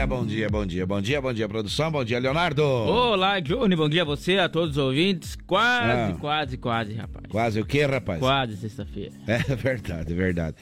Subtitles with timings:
[0.00, 2.62] Dia, bom dia, bom dia, bom dia, bom dia, produção, bom dia, Leonardo.
[2.64, 5.36] Olá, Johnny, bom dia a você, a todos os ouvintes.
[5.46, 6.16] Quase, Ah.
[6.18, 7.26] quase, quase, rapaz.
[7.28, 8.18] Quase o quê, rapaz?
[8.18, 9.12] Quase sexta-feira.
[9.26, 10.56] É verdade, é verdade.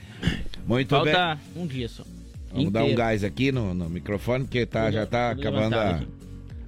[0.67, 1.15] Muito bem.
[1.15, 2.03] Falta um dia só.
[2.53, 2.99] Vamos dar um Inteiro.
[2.99, 6.07] gás aqui no, no microfone, porque tá, já tá acabando a, aqui.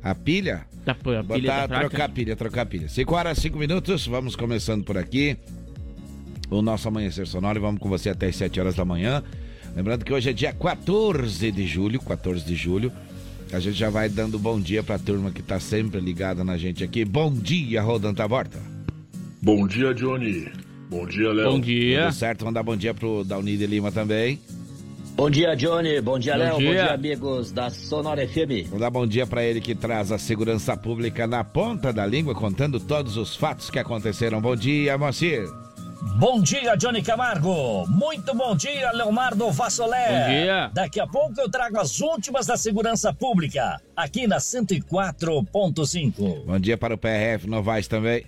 [0.05, 0.67] a pilha.
[0.85, 1.89] Tá, pô, a pilha Botar, tá fraca.
[1.89, 2.89] trocar a pilha, trocar a pilha.
[2.89, 5.37] 5 horas, 5 minutos, vamos começando por aqui.
[6.49, 9.23] O nosso amanhecer sonoro e vamos com você até as 7 horas da manhã.
[9.75, 12.93] Lembrando que hoje é dia 14 de julho, 14 de julho.
[13.53, 16.85] A gente já vai dando bom dia pra turma que tá sempre ligada na gente
[16.85, 17.05] aqui.
[17.05, 18.59] Bom dia, Rodando Taborta.
[19.43, 20.49] Bom dia, Johnny.
[20.89, 21.53] Bom dia, Léo.
[21.53, 22.03] Bom dia.
[22.03, 22.41] Tudo certo?
[22.41, 24.39] Vamos dar bom dia pro Dauni de Lima também.
[25.17, 26.01] Bom dia, Johnny.
[26.01, 26.53] Bom dia, Léo.
[26.55, 26.73] Bom dia.
[26.73, 28.67] dia, amigos da Sonora FM.
[28.67, 32.35] Vamos dar bom dia pra ele que traz a segurança pública na ponta da língua,
[32.35, 34.41] contando todos os fatos que aconteceram.
[34.41, 35.45] Bom dia, Moacir.
[36.03, 37.87] Bom dia, Johnny Camargo.
[37.87, 40.09] Muito bom dia, Leonardo Vassolé.
[40.09, 40.71] Bom dia.
[40.73, 46.45] Daqui a pouco eu trago as últimas da segurança pública, aqui na 104.5.
[46.47, 48.25] Bom dia para o PRF Novaes também.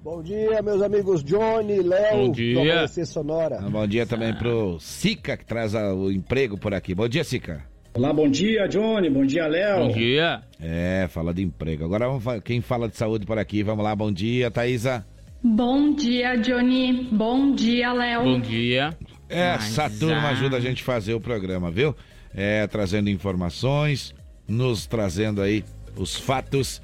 [0.00, 2.86] Bom dia, meus amigos Johnny, Léo, Bom dia.
[3.04, 3.58] Sonora.
[3.68, 6.94] Bom dia também pro Sica, que traz o emprego por aqui.
[6.94, 7.64] Bom dia, Sica.
[7.92, 9.10] Olá, bom dia, Johnny.
[9.10, 9.88] Bom dia, Léo.
[9.88, 10.42] Bom dia.
[10.60, 11.84] É, fala de emprego.
[11.84, 13.64] Agora vamos quem fala de saúde por aqui.
[13.64, 15.04] Vamos lá, bom dia, Thaísa.
[15.42, 17.08] Bom dia, Johnny.
[17.10, 18.24] Bom dia, Léo.
[18.24, 18.96] Bom dia.
[19.28, 21.96] Essa Mas, turma ah, ajuda a gente a fazer o programa, viu?
[22.34, 24.14] É, trazendo informações,
[24.46, 25.64] nos trazendo aí
[25.96, 26.82] os fatos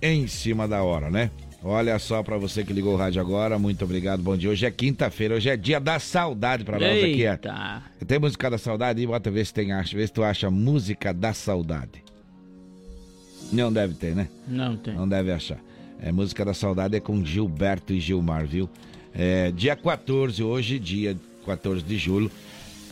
[0.00, 1.30] em cima da hora, né?
[1.62, 4.48] Olha só pra você que ligou o rádio agora, muito obrigado, bom dia.
[4.48, 7.26] Hoje é quinta-feira, hoje é dia da saudade pra nós aqui.
[7.26, 7.36] é.
[8.06, 9.04] Tem música da saudade?
[9.04, 12.04] Bota ver se tem, acha, vê se tu acha música da saudade.
[13.52, 14.28] Não deve ter, né?
[14.46, 14.94] Não tem.
[14.94, 15.58] Não deve achar.
[16.00, 18.68] É, música da saudade é com Gilberto e Gilmar, viu?
[19.14, 22.30] É, dia 14, hoje, dia 14 de julho.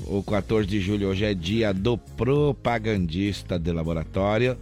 [0.07, 4.57] O 14 de julho hoje é dia do propagandista de laboratório.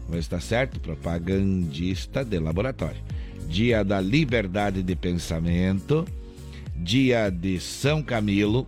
[0.00, 0.80] Vamos ver se tá certo?
[0.80, 3.00] Propagandista de laboratório.
[3.48, 6.06] Dia da liberdade de pensamento.
[6.74, 8.66] Dia de São Camilo.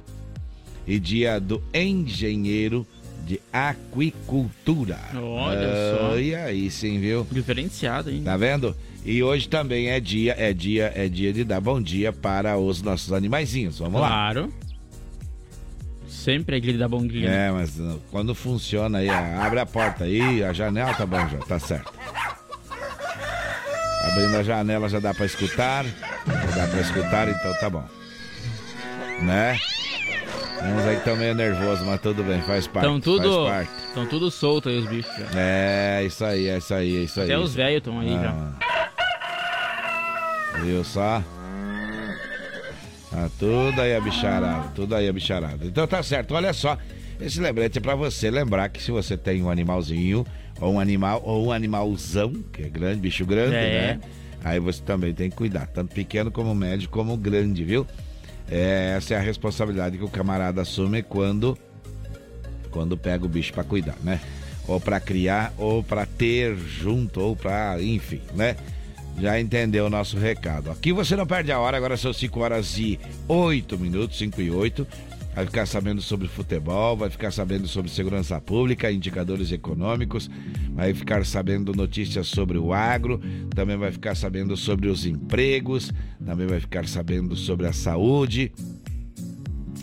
[0.86, 2.86] E dia do engenheiro
[3.26, 4.98] de aquicultura.
[5.14, 6.18] Olha só.
[6.18, 7.26] E aí sim, viu?
[7.30, 8.22] Diferenciado, hein?
[8.24, 8.74] Tá vendo?
[9.04, 12.82] E hoje também é dia, é dia, é dia de dar bom dia para os
[12.82, 13.78] nossos animaizinhos.
[13.78, 14.08] Vamos lá.
[14.08, 14.52] Claro.
[16.06, 17.28] Sempre é dia de dar bom dia.
[17.28, 21.38] É, mas uh, quando funciona aí, abre a porta aí, a janela tá bom já,
[21.38, 21.92] tá certo.
[24.04, 25.84] Abrindo a janela já dá pra escutar.
[25.84, 27.84] Já dá pra escutar, então tá bom.
[29.22, 29.58] Né?
[30.60, 32.84] Uns aí estão meio nervosos, mas tudo bem, faz parte.
[32.86, 33.86] Estão tudo, Faz parte.
[33.86, 35.12] estão tudo solto aí os bichos.
[35.16, 35.26] já.
[35.40, 37.26] É, isso aí, é isso aí, é isso aí.
[37.26, 38.34] Até os velhos estão aí já.
[40.64, 41.22] Viu só?
[43.12, 45.64] Ah, tudo aí a bicharada, tudo aí a bicharada.
[45.64, 46.76] Então tá certo, olha só.
[47.20, 50.26] Esse lembrete é pra você lembrar que se você tem um animalzinho,
[50.60, 53.80] ou um animal, ou um animalzão, que é grande, bicho grande, É.
[53.94, 54.00] né?
[54.44, 57.86] Aí você também tem que cuidar, tanto pequeno como médio, como grande, viu?
[58.50, 61.58] É, essa é a responsabilidade que o camarada assume quando
[62.70, 64.20] quando pega o bicho pra cuidar, né?
[64.66, 68.54] Ou pra criar, ou pra ter junto, ou pra, enfim, né?
[69.20, 70.70] Já entendeu o nosso recado.
[70.70, 74.50] Aqui você não perde a hora, agora são 5 horas e 8 minutos, 5 e
[74.50, 74.86] 8.
[75.34, 80.28] Vai ficar sabendo sobre futebol, vai ficar sabendo sobre segurança pública, indicadores econômicos,
[80.72, 83.20] vai ficar sabendo notícias sobre o agro,
[83.54, 85.92] também vai ficar sabendo sobre os empregos,
[86.24, 88.50] também vai ficar sabendo sobre a saúde,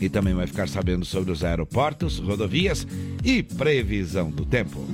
[0.01, 2.85] e também vai ficar sabendo sobre os aeroportos, rodovias
[3.23, 4.85] e previsão do tempo.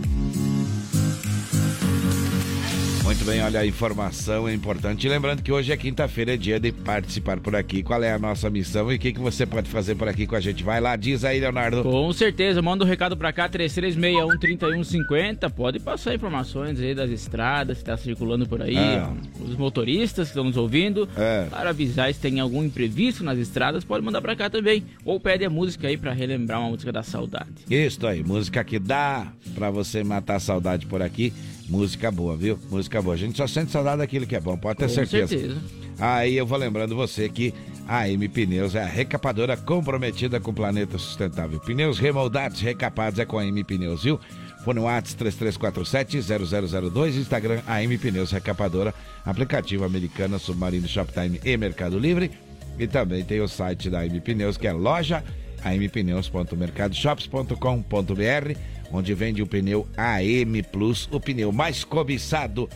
[3.12, 5.06] Muito bem, olha, a informação é importante.
[5.06, 7.84] E lembrando que hoje é quinta-feira, é dia de participar por aqui.
[7.84, 10.34] Qual é a nossa missão e o que, que você pode fazer por aqui com
[10.34, 10.64] a gente?
[10.64, 11.84] Vai lá, diz aí, Leonardo.
[11.84, 15.52] Com certeza, manda um recado pra cá, 3361-3150.
[15.52, 19.12] Pode passar informações aí das estradas que tá circulando por aí, Ah.
[19.42, 21.06] os motoristas que estão nos ouvindo.
[21.18, 21.48] É.
[21.50, 24.86] Para avisar se tem algum imprevisto nas estradas, pode mandar pra cá também.
[25.04, 27.50] Ou pede a música aí pra relembrar uma música da saudade.
[27.70, 31.34] Isso aí, música que dá pra você matar a saudade por aqui.
[31.72, 32.60] Música boa, viu?
[32.70, 33.16] Música boa.
[33.16, 35.28] A gente só sente saudade daquilo que é bom, pode ter Com certeza.
[35.28, 35.62] certeza.
[35.98, 37.54] Aí eu vou lembrando você que
[37.88, 41.62] a M Pneus é a recapadora comprometida com o planeta sustentável.
[41.62, 44.20] Pneus remoldados, recapados é com a M Pneus, viu?
[44.66, 48.94] Fone WhatsApp 3347-0002, Instagram AM Pneus Recapadora,
[49.26, 52.32] aplicativo Americana, Submarino Shoptime e Mercado Livre.
[52.78, 55.24] E também tem o site da AM Pneus, que é loja
[55.66, 58.58] ampneus.mercadoshops.com.br,
[58.92, 62.70] onde vende o pneu AM Plus, o pneu mais cobiçado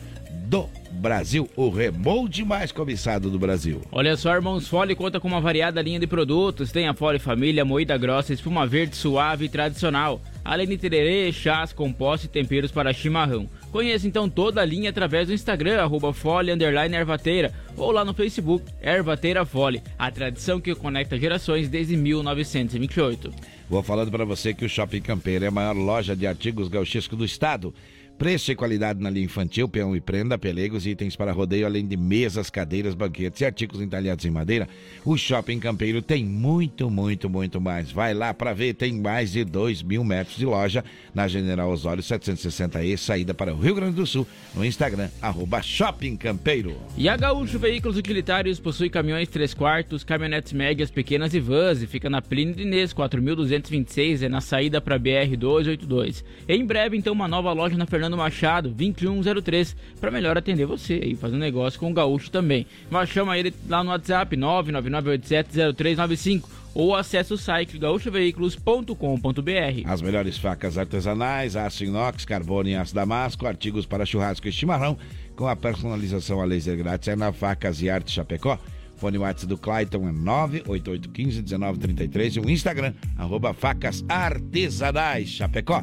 [0.46, 3.82] do Brasil, o remold mais cobiçado do Brasil.
[3.92, 6.72] Olha só, Irmãos Fole conta com uma variada linha de produtos.
[6.72, 10.20] Tem a Fole Família, moída grossa, espuma verde suave e tradicional.
[10.44, 13.48] Além de tererê, chás, compostos e temperos para chimarrão.
[13.72, 18.64] Conheça então toda a linha através do Instagram, arroba Fole, Ervateira, ou lá no Facebook,
[18.80, 23.55] Ervateira Fole, a tradição que conecta gerações desde 1928.
[23.68, 27.18] Vou falando para você que o Shopping Campeiro é a maior loja de artigos gauchescos
[27.18, 27.74] do estado.
[28.18, 31.86] Preço e qualidade na linha infantil, peão e prenda, pelegos e itens para rodeio, além
[31.86, 34.66] de mesas, cadeiras, banquetes e artigos entalhados em madeira.
[35.04, 37.92] O Shopping Campeiro tem muito, muito, muito mais.
[37.92, 40.82] Vai lá para ver, tem mais de 2 mil metros de loja
[41.14, 46.16] na General Osório 760E, saída para o Rio Grande do Sul, no Instagram, arroba Shopping
[46.16, 46.74] Campeiro.
[46.96, 51.86] E a Gaúcho Veículos Utilitários possui caminhões 3 quartos, caminhonetes médias, pequenas e vans e
[51.86, 56.24] fica na Plínio de Inês 4226, é na saída para BR 282.
[56.48, 61.16] Em breve, então, uma nova loja na Fernando Machado 2103 para melhor atender você e
[61.16, 62.64] fazer um negócio com o Gaúcho também.
[62.88, 69.82] Mas chama ele lá no WhatsApp 999870395 ou acesse o site gaúchoveículos.com.br.
[69.86, 74.96] As melhores facas artesanais, aço inox, carbono e aço damasco, artigos para churrasco e chimarrão,
[75.34, 78.56] com a personalização a laser grátis é na Facas e Arte Chapecó.
[78.96, 85.82] Fone WhatsApp do Clayton é 988151933 e o Instagram, arroba facas artesanais Chapecó.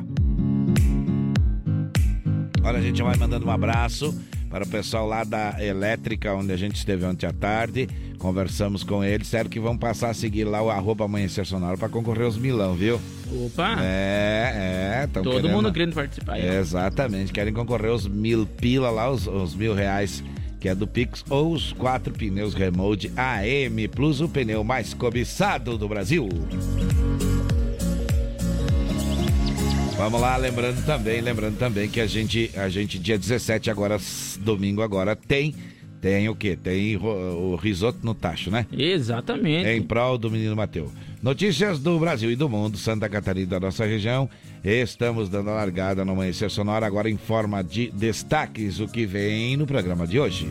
[2.63, 4.17] Olha, a gente vai mandando um abraço
[4.49, 7.89] para o pessoal lá da Elétrica, onde a gente esteve ontem à tarde.
[8.17, 9.27] Conversamos com eles.
[9.27, 12.73] Sério que vão passar a seguir lá o arroba Amanhecer Sonoro para concorrer aos milão,
[12.73, 13.01] viu?
[13.45, 13.75] Opa!
[13.81, 15.07] É, é.
[15.07, 15.49] Todo querendo...
[15.49, 16.39] mundo querendo participar.
[16.39, 17.33] É, exatamente.
[17.33, 20.23] Querem concorrer aos mil pila lá, os, os mil reais
[20.63, 25.77] que é do Pix, ou os quatro pneus Remote AM Plus, o pneu mais cobiçado
[25.77, 26.29] do Brasil.
[30.03, 33.97] Vamos lá, lembrando também, lembrando também que a gente, a gente dia 17 agora,
[34.41, 35.55] domingo agora, tem
[36.01, 36.57] tem o quê?
[36.61, 38.65] Tem o, risoto no tacho, né?
[38.69, 39.69] Exatamente.
[39.69, 40.91] Em prol do menino Mateu.
[41.21, 44.29] Notícias do Brasil e do mundo, Santa Catarina da nossa região.
[44.61, 49.55] Estamos dando a largada no Amanhecer Sonora, agora em forma de destaques, o que vem
[49.55, 50.49] no programa de hoje.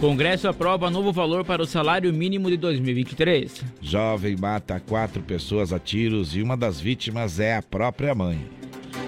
[0.00, 3.64] Congresso aprova novo valor para o salário mínimo de 2023.
[3.82, 8.38] Jovem mata quatro pessoas a tiros e uma das vítimas é a própria mãe.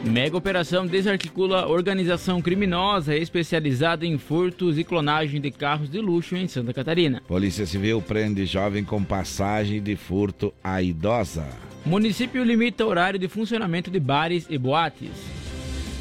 [0.05, 6.49] Mega operação desarticula organização criminosa especializada em furtos e clonagem de carros de luxo em
[6.49, 7.23] Santa Catarina.
[7.29, 11.47] Polícia Civil prende jovem com passagem de furto à idosa.
[11.87, 15.40] Município limita horário de funcionamento de bares e boates.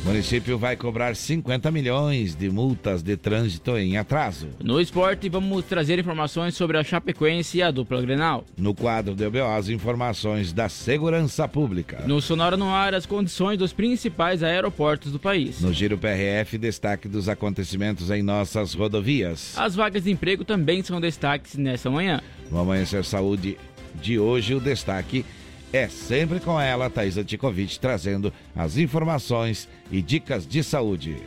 [0.01, 4.47] O município vai cobrar 50 milhões de multas de trânsito em atraso.
[4.63, 8.45] No esporte, vamos trazer informações sobre a Chapecoense e a dupla Grenal.
[8.57, 12.01] No quadro do EBO, as informações da segurança pública.
[12.07, 15.59] No Sonora no Ar, as condições dos principais aeroportos do país.
[15.59, 19.53] No Giro PRF, destaque dos acontecimentos em nossas rodovias.
[19.57, 22.21] As vagas de emprego também são destaques nessa manhã.
[22.49, 23.57] No Amanhecer Saúde
[24.01, 25.38] de hoje, o destaque é
[25.89, 31.17] sempre com ela, Thaisa Ticovic, trazendo as informações e dicas de saúde.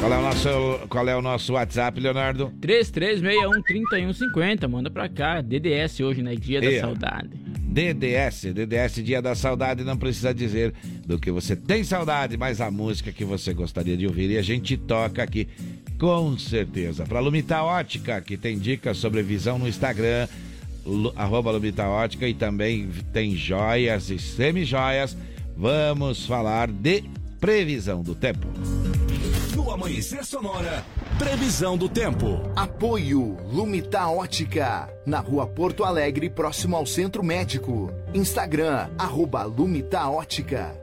[0.00, 0.48] Qual é o nosso,
[0.88, 2.50] qual é o nosso WhatsApp, Leonardo?
[2.60, 4.66] 3361-3150.
[4.66, 5.42] Manda pra cá.
[5.42, 6.34] DDS hoje, né?
[6.34, 7.28] Dia da Saudade.
[7.70, 9.84] DDS, DDS Dia da Saudade.
[9.84, 10.72] Não precisa dizer
[11.06, 14.30] do que você tem saudade, mas a música que você gostaria de ouvir.
[14.30, 15.46] E a gente toca aqui,
[15.98, 17.04] com certeza.
[17.04, 20.26] Pra Lumita Ótica, que tem dicas sobre visão no Instagram
[21.16, 25.16] arroba Lubita Ótica e também tem joias e semi-joias.
[25.56, 27.04] Vamos falar de
[27.38, 28.46] previsão do tempo.
[29.54, 30.84] No Amanhecer Sonora,
[31.18, 32.40] previsão do tempo.
[32.56, 37.92] Apoio Lumita Ótica, na rua Porto Alegre, próximo ao Centro Médico.
[38.14, 40.74] Instagram, arroba Lumita Ótica.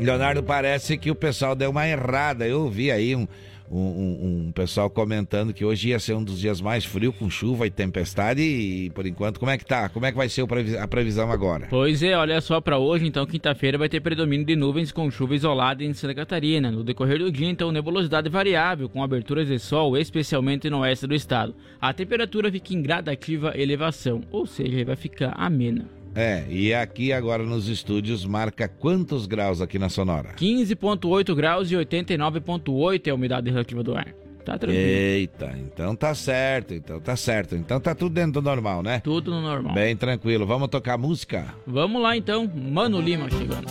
[0.00, 2.46] Leonardo, parece que o pessoal deu uma errada.
[2.46, 3.26] Eu vi aí um,
[3.72, 7.30] um, um, um, pessoal comentando que hoje ia ser um dos dias mais frios com
[7.30, 9.88] chuva e tempestade e por enquanto como é que tá?
[9.88, 10.44] Como é que vai ser
[10.78, 11.66] a previsão agora?
[11.70, 15.34] Pois é, olha só para hoje, então quinta-feira vai ter predomínio de nuvens com chuva
[15.34, 16.70] isolada em Santa Catarina.
[16.70, 21.14] No decorrer do dia, então nebulosidade variável com aberturas de sol, especialmente no oeste do
[21.14, 21.54] estado.
[21.80, 26.01] A temperatura fica em gradativa elevação, ou seja, vai ficar amena.
[26.14, 30.34] É, e aqui agora nos estúdios marca quantos graus aqui na Sonora?
[30.36, 34.08] 15,8 graus e 89,8 é a umidade relativa do ar.
[34.44, 34.82] Tá tranquilo.
[34.84, 37.54] Eita, então tá certo, então tá certo.
[37.54, 39.00] Então tá tudo dentro do normal, né?
[39.00, 39.72] Tudo no normal.
[39.72, 40.44] Bem tranquilo.
[40.44, 41.54] Vamos tocar música?
[41.66, 43.68] Vamos lá então, Mano Lima chegando.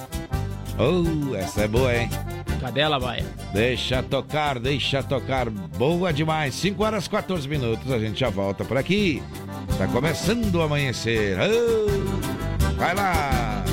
[0.80, 2.10] Oh, essa é boa, hein?
[2.62, 3.26] Cadela Baia.
[3.54, 5.50] Deixa tocar, deixa tocar.
[5.50, 6.56] Boa demais.
[6.56, 7.92] 5 horas 14 minutos.
[7.92, 9.22] A gente já volta por aqui.
[9.78, 11.38] Tá começando o amanhecer.
[11.40, 12.31] Oh,
[12.82, 13.64] vai lá.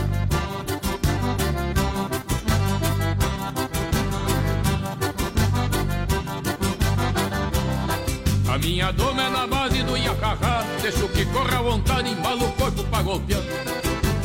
[8.53, 12.53] A minha doma é na base do Iacacá Deixo que corra à vontade, embala o
[12.53, 13.41] corpo pra golpear.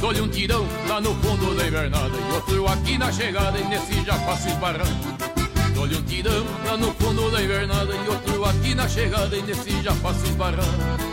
[0.02, 4.04] Dou-lhe um tirão lá no fundo da invernada E outro aqui na chegada e nesse
[4.04, 4.88] já faço esbarrar
[5.74, 9.82] Dou-lhe um tirão lá no fundo da invernada E outro aqui na chegada e nesse
[9.82, 11.13] já faço esbarrar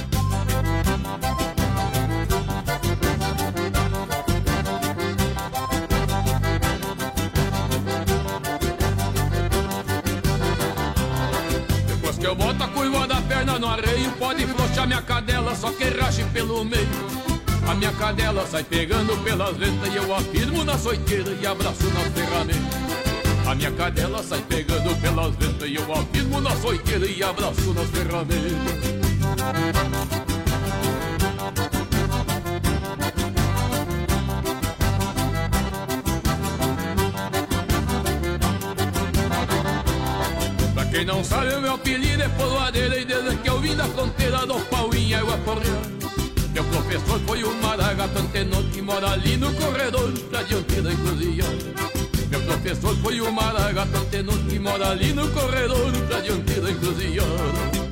[14.71, 16.87] Pode flochar minha cadela, só que rache pelo meio.
[17.67, 22.07] A minha cadela sai pegando pelas ventas E eu afirmo na soiteira e abraço nas
[22.07, 22.79] ferramentas
[23.47, 27.87] A minha cadela sai pegando pelas ventas E eu afirmo na soiteira e abraço nas
[27.91, 29.01] ferramentas
[41.21, 44.59] não sabe, o meu apelido é Poloadeira E desde que eu vim da fronteira do
[44.61, 46.11] pau em água correndo
[46.51, 51.57] Meu professor foi o Maragato Antenor Que mora ali no corredor da diante da encruzilhada
[52.29, 57.90] Meu professor foi o Maragato Antenor Que mora ali no corredor da diante da encruzilhada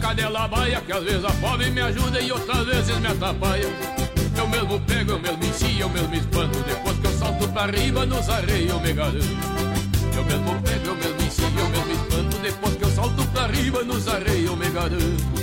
[0.00, 3.68] cadela baia Que às vezes a pobre me ajuda e outras vezes me atrapalha.
[4.36, 6.58] Eu mesmo pego, eu mesmo ensino, eu mesmo espanto.
[6.60, 9.26] Depois que eu salto pra riba nos arreios eu me garanto.
[10.16, 12.38] Eu mesmo pego, eu mesmo ensino, eu mesmo espanto.
[12.38, 15.40] Depois que eu salto pra riba nos arreios eu me garanto.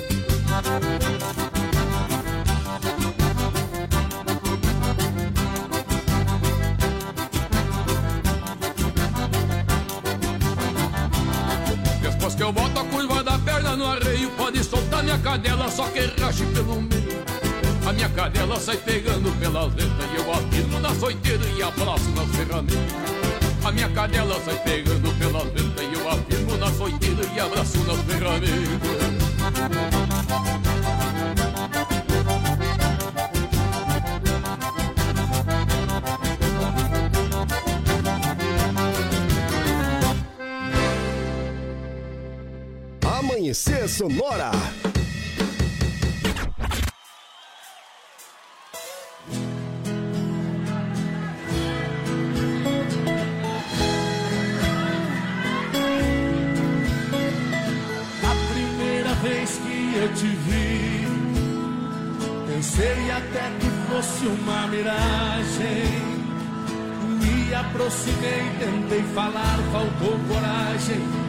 [12.37, 14.06] Que eu boto a curva da perna no arreio
[14.97, 17.23] Soltar minha cadela, só que rache pelo meio.
[17.85, 22.35] A minha cadela sai pegando pelas letras E eu afirmo na soiteira e abraço nas
[22.35, 22.77] ferramentas
[23.63, 28.01] A minha cadela sai pegando pelas letras E eu afirmo na soiteira e abraço nas
[28.01, 29.07] ferramentas
[43.47, 44.51] Amanhecer Sonora.
[58.21, 61.07] A primeira vez que eu te vi,
[62.47, 65.87] pensei até que fosse uma miragem.
[67.21, 71.26] Me aproximei, tentei falar, faltou coragem.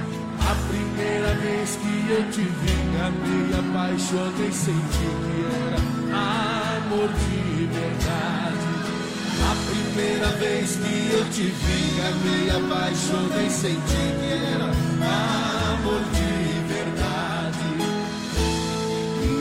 [2.11, 5.77] Eu te vi, me apaixonei, senti que era
[6.17, 8.69] amor de verdade.
[9.45, 11.81] A primeira vez que eu te vi,
[12.25, 14.69] me apaixonei, senti que era
[15.75, 16.33] amor de
[16.73, 17.67] verdade.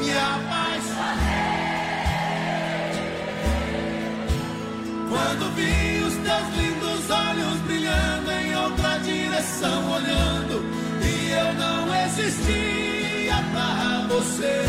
[0.03, 1.47] Me apaixonei
[5.09, 10.46] quando vi os teus lindos olhos brilhando em outra direção, olhando
[12.19, 14.63] existia pra você.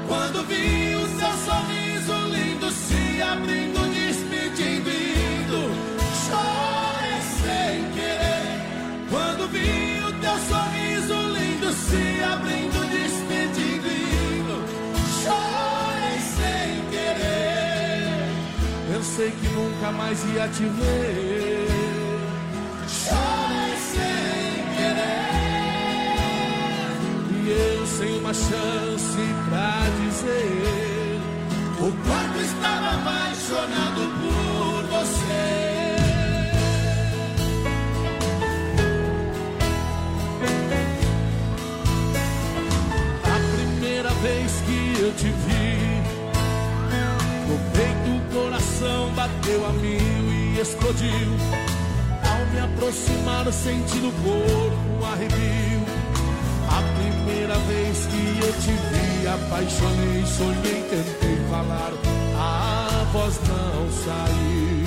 [0.07, 3.70] quando vi o seu sorriso lindo se abrindo,
[19.21, 21.67] Pensei que nunca mais ia te ver.
[22.87, 25.37] chorei sem querer.
[27.29, 31.21] E eu sem uma chance pra dizer
[31.77, 35.45] o quanto estava apaixonado por você.
[43.23, 45.40] A primeira vez que eu te vi,
[48.81, 51.37] coração bateu a mil e explodiu.
[52.27, 55.81] Ao me aproximar, senti no corpo um arrepio.
[56.67, 61.91] A primeira vez que eu te vi, apaixonei, sonhei, tentei falar,
[62.35, 64.81] a voz não saiu.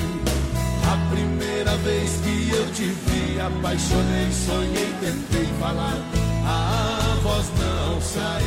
[0.91, 5.97] A primeira vez que eu te vi, apaixonei, sonhei, tentei falar,
[6.45, 8.45] a voz não saiu.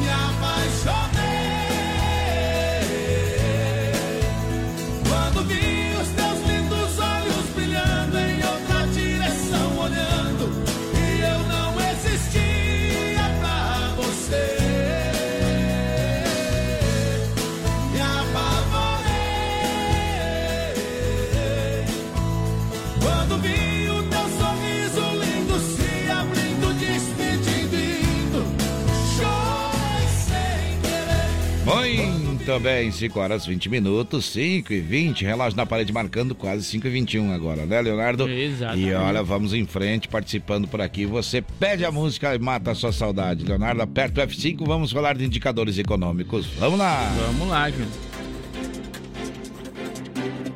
[0.00, 1.13] Me apaixonei
[5.34, 5.83] quando
[32.60, 36.90] bem, 5 horas 20 minutos, 5 e 20, relógio na parede marcando quase 5 e
[36.90, 38.28] 21 agora, né, Leonardo?
[38.28, 38.88] Exatamente.
[38.88, 41.06] E olha, vamos em frente, participando por aqui.
[41.06, 43.44] Você pede a música e mata a sua saudade.
[43.44, 46.46] Leonardo, aperta o F5, vamos falar de indicadores econômicos.
[46.58, 47.10] Vamos lá!
[47.26, 47.88] Vamos lá, Júnior.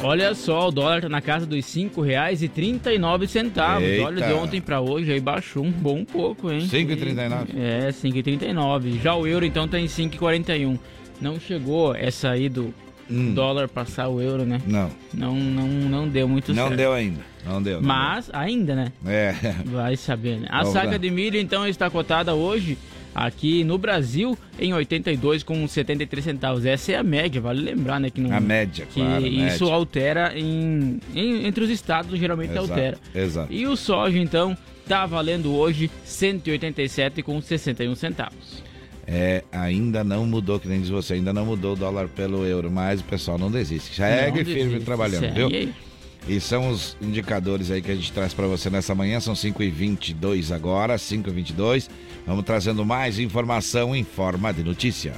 [0.00, 3.83] Olha só, o dólar tá na casa dos R$ 5,39.
[3.83, 4.04] Eita.
[4.04, 6.61] Olha, de ontem para hoje aí baixou um bom pouco, hein?
[6.61, 7.49] 5,39?
[7.57, 9.02] É, 5,39.
[9.02, 10.78] Já o euro então tá em 5,41.
[11.21, 12.73] Não chegou essa aí do
[13.35, 14.61] dólar passar o euro, né?
[14.67, 14.71] Hum.
[14.71, 14.91] Não.
[15.15, 16.77] Não, não, não deu muito Não certo.
[16.77, 17.21] deu ainda.
[17.47, 17.81] Não deu.
[17.81, 18.93] não Mas ainda, né?
[19.03, 19.13] deu.
[19.13, 19.35] É.
[19.65, 20.47] Vai saber, né?
[20.51, 20.97] A Vamos saca lá.
[20.99, 22.77] de milho, então, está cotada hoje
[23.15, 26.67] aqui no Brasil em 82,73 centavos.
[26.67, 28.11] Essa é a média, vale lembrar, né?
[28.11, 29.75] Que não, A média, que claro, isso média.
[29.75, 32.99] altera em, em- entre os estados, geralmente Exato, altera.
[33.14, 33.53] exato.
[33.53, 34.55] E o soja, então,
[34.87, 38.62] tá valendo hoje 187,61 centavos.
[39.11, 42.71] É, ainda não mudou, que nem diz você, ainda não mudou o dólar pelo euro,
[42.71, 43.97] mas o pessoal não desiste.
[43.97, 45.47] Segue Não firme trabalhando, segue viu?
[45.47, 45.75] aí.
[46.29, 49.62] E são os indicadores aí que a gente traz para você nessa manhã, são 5
[49.62, 51.88] e 22 agora, 5 e 22
[52.29, 55.14] Vamos trazendo mais informação em forma de notícia.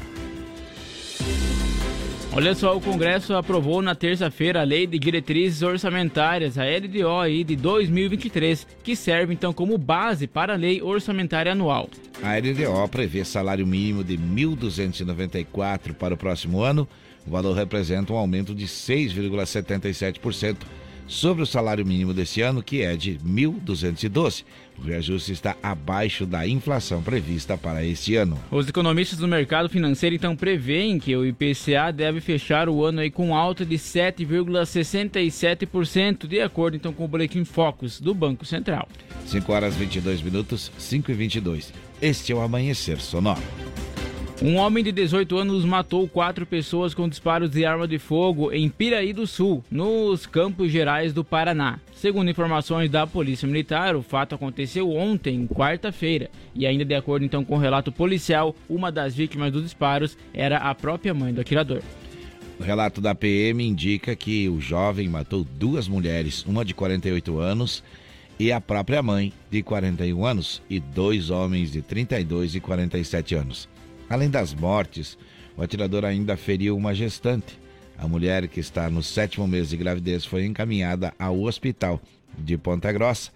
[2.33, 7.57] Olha só, o Congresso aprovou na terça-feira a Lei de Diretrizes Orçamentárias, a LDO de
[7.57, 11.91] 2023, que serve então como base para a Lei Orçamentária Anual.
[12.23, 16.87] A LDO prevê salário mínimo de 1.294 para o próximo ano.
[17.27, 20.59] O valor representa um aumento de 6,77%
[21.09, 24.45] sobre o salário mínimo desse ano, que é de 1.212.
[24.81, 28.39] O reajuste está abaixo da inflação prevista para este ano.
[28.51, 33.11] Os economistas do mercado financeiro então preveem que o IPCA deve fechar o ano aí
[33.11, 38.89] com alta de 7,67%, de acordo então com o boletim Focus do Banco Central.
[39.27, 41.75] 5 horas 22 minutos, 5 e 22.
[42.01, 43.43] Este é o Amanhecer Sonoro.
[44.43, 48.71] Um homem de 18 anos matou quatro pessoas com disparos de arma de fogo em
[48.71, 51.79] Piraí do Sul, nos Campos Gerais do Paraná.
[51.95, 57.45] Segundo informações da Polícia Militar, o fato aconteceu ontem, quarta-feira, e ainda de acordo então
[57.45, 61.83] com o relato policial, uma das vítimas dos disparos era a própria mãe do atirador.
[62.59, 67.85] O relato da PM indica que o jovem matou duas mulheres, uma de 48 anos
[68.39, 73.69] e a própria mãe, de 41 anos, e dois homens de 32 e 47 anos.
[74.11, 75.17] Além das mortes,
[75.57, 77.57] o atirador ainda feriu uma gestante.
[77.97, 82.01] A mulher, que está no sétimo mês de gravidez, foi encaminhada ao hospital
[82.37, 83.31] de Ponta Grossa.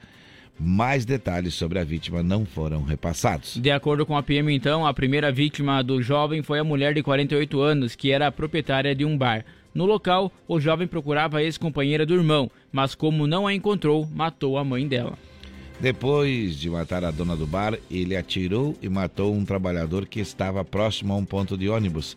[0.58, 3.56] Mais detalhes sobre a vítima não foram repassados.
[3.56, 7.04] De acordo com a PM, então, a primeira vítima do jovem foi a mulher de
[7.04, 9.44] 48 anos, que era a proprietária de um bar.
[9.72, 14.58] No local, o jovem procurava a ex-companheira do irmão, mas como não a encontrou, matou
[14.58, 15.16] a mãe dela.
[15.80, 20.64] Depois de matar a dona do bar, ele atirou e matou um trabalhador que estava
[20.64, 22.16] próximo a um ponto de ônibus.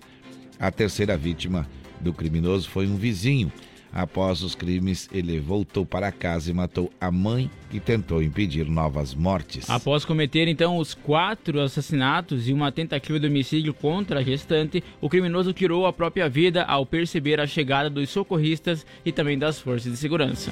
[0.59, 1.67] A terceira vítima
[1.99, 3.51] do criminoso foi um vizinho.
[3.91, 9.15] Após os crimes, ele voltou para casa e matou a mãe, que tentou impedir novas
[9.15, 9.69] mortes.
[9.69, 15.09] Após cometer então os quatro assassinatos e uma tentativa de homicídio contra a gestante, o
[15.09, 19.91] criminoso tirou a própria vida ao perceber a chegada dos socorristas e também das forças
[19.91, 20.51] de segurança.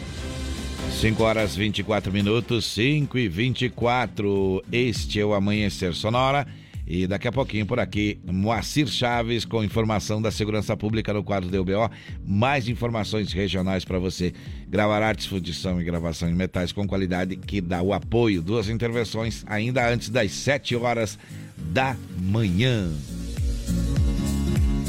[0.92, 4.64] 5 horas 24 minutos, 5 e 24.
[4.72, 6.48] Este é o Amanhecer Sonora.
[6.88, 11.50] E daqui a pouquinho por aqui, Moacir Chaves com informação da segurança pública no quadro
[11.50, 11.90] do UBO.
[12.26, 14.34] Mais informações regionais para você.
[14.68, 18.42] Gravar artes, fundição e gravação em metais com qualidade que dá o apoio.
[18.42, 21.18] Duas intervenções ainda antes das 7 horas
[21.58, 22.92] da manhã.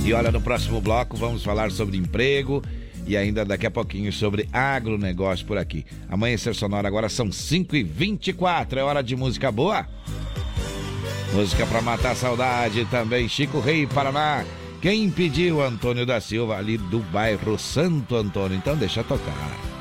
[0.04, 2.62] E olha, no próximo bloco vamos falar sobre emprego
[3.06, 5.86] e ainda daqui a pouquinho sobre agronegócio por aqui.
[6.08, 9.86] Amanhecer Sonora agora são 5h24, é hora de música boa.
[11.32, 14.44] Música para matar a saudade também, Chico Rei, Paraná.
[14.80, 19.75] Quem pediu Antônio da Silva ali do bairro Santo Antônio, então deixa tocar.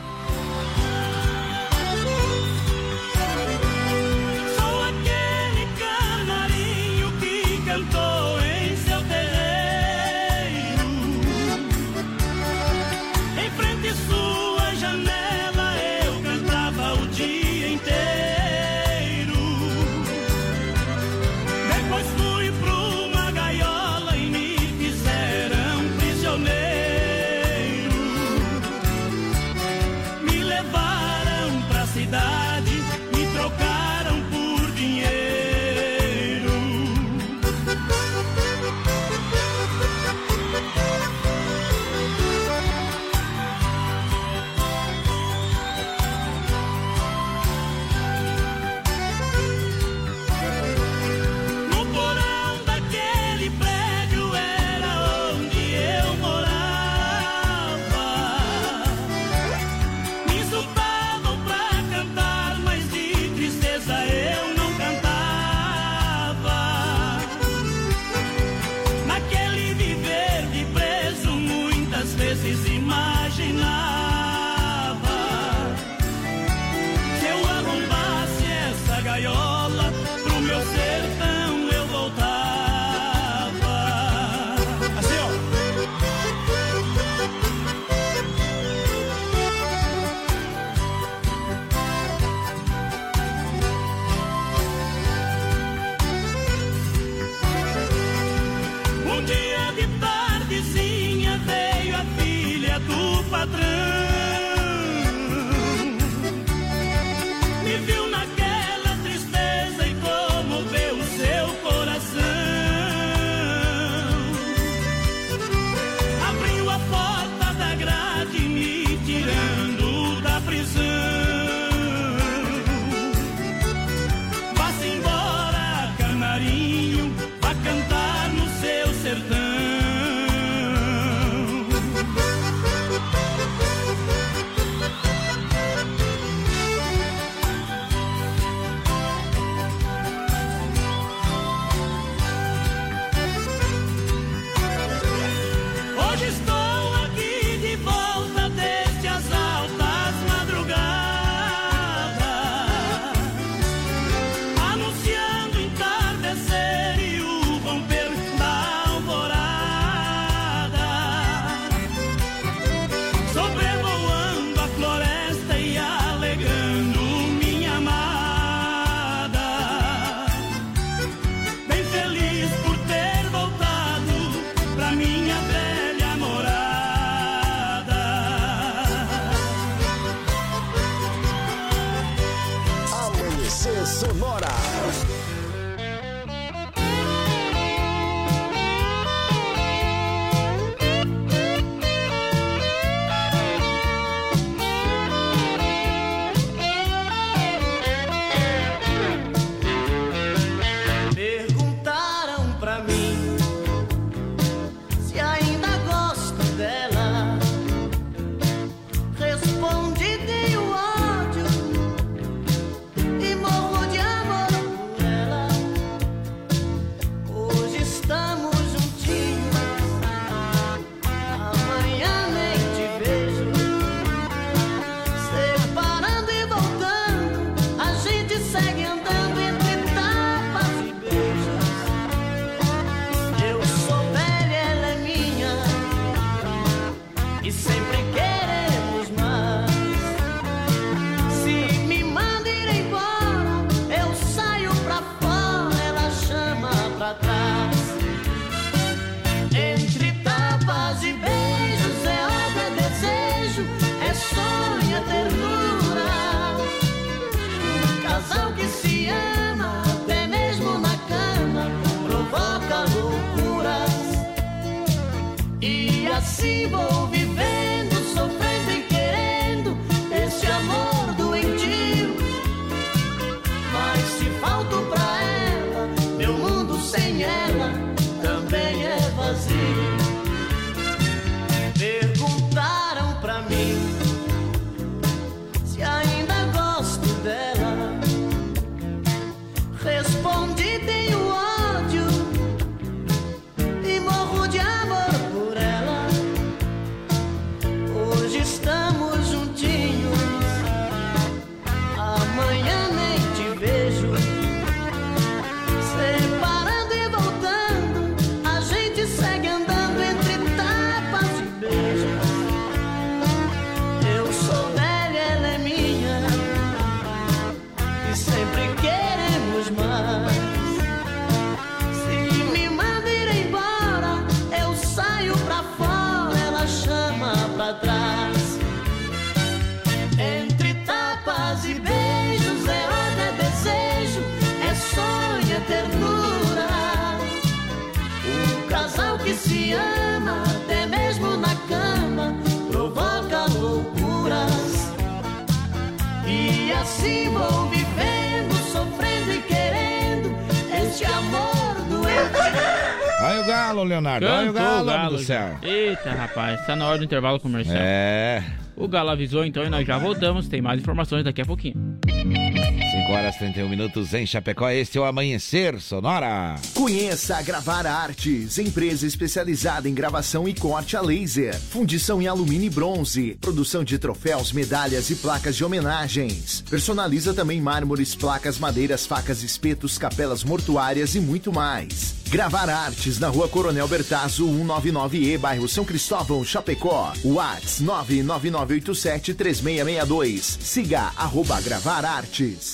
[354.05, 354.27] Leonardo.
[354.27, 355.57] Olha o Cantou galo, o galo do céu.
[355.61, 357.77] Eita, rapaz, tá na hora do intervalo comercial.
[357.77, 358.43] É.
[358.77, 360.49] O Galo avisou então e nós já voltamos.
[360.49, 361.97] Tem mais informações daqui a pouquinho.
[362.05, 364.69] 5 horas e 31 minutos em Chapecó.
[364.69, 366.55] Este é o Amanhecer Sonora.
[366.73, 372.67] Conheça a Gravar Artes, empresa especializada em gravação e corte a laser, fundição em alumínio
[372.67, 376.61] e bronze, produção de troféus, medalhas e placas de homenagens.
[376.69, 382.14] Personaliza também mármores, placas, madeiras, facas, espetos, capelas mortuárias e muito mais.
[382.35, 387.13] Gravar Artes na Rua Coronel Bertazzo, 199E, bairro São Cristóvão, Chapecó.
[387.23, 390.57] Whats 999873662.
[390.59, 392.73] Siga arroba Gravar Artes.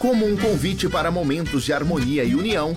[0.00, 2.76] Como um convite para momentos de harmonia e união,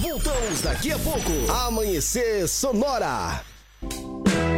[0.00, 1.50] Voltamos daqui a pouco.
[1.66, 3.42] Amanhecer Sonora.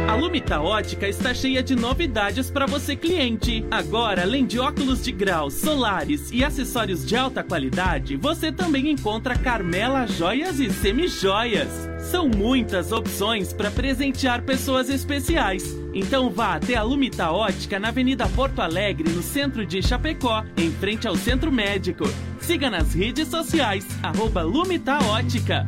[0.09, 3.65] A Lumita Ótica está cheia de novidades para você cliente.
[3.71, 9.37] Agora, além de óculos de grau, solares e acessórios de alta qualidade, você também encontra
[9.37, 11.69] Carmela Joias e Semijoias.
[11.99, 15.63] São muitas opções para presentear pessoas especiais.
[15.93, 20.71] Então vá até a Lumita Ótica na Avenida Porto Alegre, no centro de Chapecó, em
[20.71, 22.03] frente ao Centro Médico.
[22.47, 25.67] Siga nas redes sociais, arroba Lumita Ótica.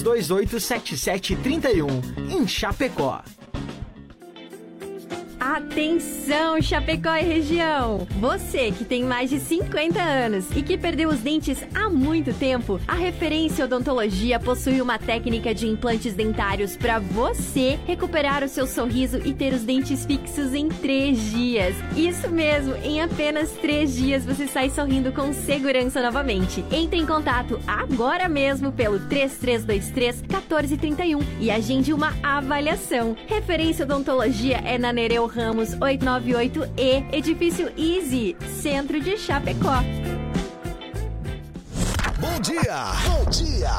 [0.03, 3.21] 33287731 em Chapecó.
[5.41, 8.07] Atenção, Chapecó e região!
[8.19, 12.79] Você que tem mais de 50 anos e que perdeu os dentes há muito tempo,
[12.87, 19.17] a Referência Odontologia possui uma técnica de implantes dentários para você recuperar o seu sorriso
[19.25, 21.75] e ter os dentes fixos em três dias.
[21.97, 26.63] Isso mesmo, em apenas três dias você sai sorrindo com segurança novamente.
[26.71, 33.17] Entre em contato agora mesmo pelo 3323 1431 e agende uma avaliação.
[33.25, 39.81] Referência Odontologia é na Nereu Ramos 898E, Edifício Easy, Centro de Chapecó.
[42.19, 42.91] Bom dia!
[43.07, 43.71] Bom dia!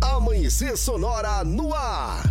[0.00, 2.22] Amanhecer Sonora no ar.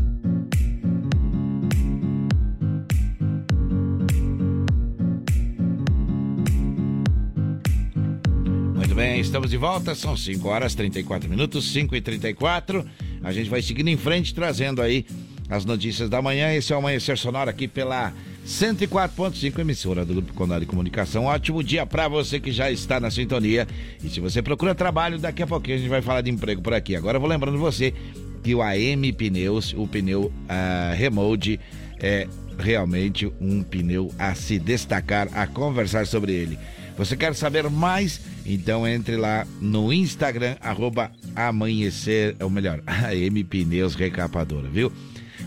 [8.73, 12.85] Muito bem, estamos de volta, são 5 horas 34 minutos, 5 e 34
[13.21, 15.05] A gente vai seguindo em frente, trazendo aí
[15.51, 16.53] as notícias da manhã.
[16.53, 18.13] Esse é o Amanhecer Sonora aqui pela
[18.47, 21.25] 104.5, emissora do Grupo Condado de Comunicação.
[21.25, 23.67] Ótimo dia para você que já está na sintonia.
[24.01, 26.73] E se você procura trabalho, daqui a pouquinho a gente vai falar de emprego por
[26.73, 26.95] aqui.
[26.95, 27.93] Agora eu vou lembrando você
[28.41, 31.59] que o AM Pneus, o pneu uh,
[31.99, 36.57] é realmente um pneu a se destacar, a conversar sobre ele.
[36.97, 38.21] Você quer saber mais?
[38.45, 44.91] Então entre lá no Instagram, arroba amanhecer, ou melhor, AM Pneus Recapadora, viu?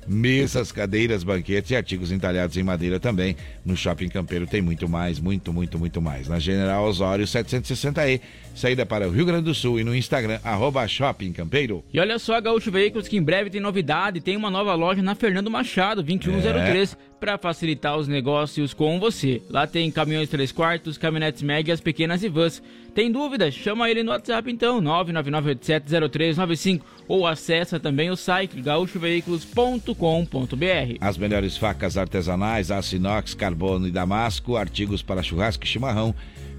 [0.06, 3.36] mesas, cadeiras, banquetes e artigos entalhados em madeira também.
[3.64, 6.28] No Shopping Campeiro tem muito mais, muito, muito, muito mais.
[6.28, 8.20] Na General Osório 760E,
[8.54, 11.84] saída para o Rio Grande do Sul e no Instagram, arroba Shopping Campeiro.
[11.92, 15.14] E olha só, Gaúcho Veículos, que em breve tem novidade, tem uma nova loja na
[15.14, 17.13] Fernando Machado, 2103, é.
[17.24, 19.40] Para facilitar os negócios com você.
[19.48, 22.62] Lá tem caminhões 3 quartos, caminhonetes médias, pequenas e vans.
[22.94, 23.54] Tem dúvidas?
[23.54, 30.98] Chama ele no WhatsApp então, 999870395 ou acessa também o site gaúchoveículos.com.br.
[31.00, 36.14] As melhores facas artesanais, aço inox, carbono e damasco, artigos para churrasco e chimarrão,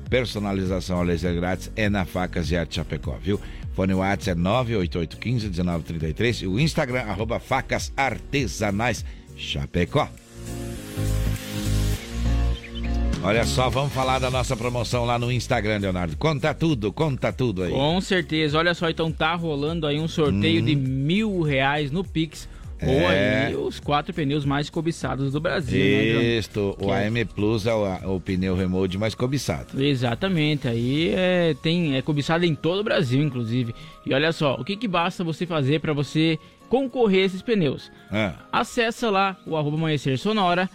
[0.10, 3.40] personalização a laser grátis é na Facas e Arte Chapecó, viu?
[3.76, 9.06] Fone WhatsApp é 988151933 e o Instagram arroba facas artesanais
[9.38, 10.10] Chapecó.
[13.26, 16.16] Olha só, vamos falar da nossa promoção lá no Instagram, Leonardo.
[16.16, 17.72] Conta tudo, conta tudo aí.
[17.72, 18.56] Com certeza.
[18.56, 20.66] Olha só, então tá rolando aí um sorteio hum.
[20.66, 22.48] de mil reais no Pix.
[22.78, 22.88] É.
[22.88, 25.80] Ou aí os quatro pneus mais cobiçados do Brasil.
[25.80, 29.82] Né, Isso, né, o AM Plus é o, o, pneu remote mais cobiçado.
[29.82, 33.74] Exatamente, aí é, tem, é cobiçado em todo o Brasil, inclusive.
[34.06, 36.38] E olha só, o que, que basta você fazer para você
[36.70, 37.92] concorrer a esses pneus?
[38.12, 38.34] É.
[38.52, 40.70] Acessa lá o arroba amanhecer sonora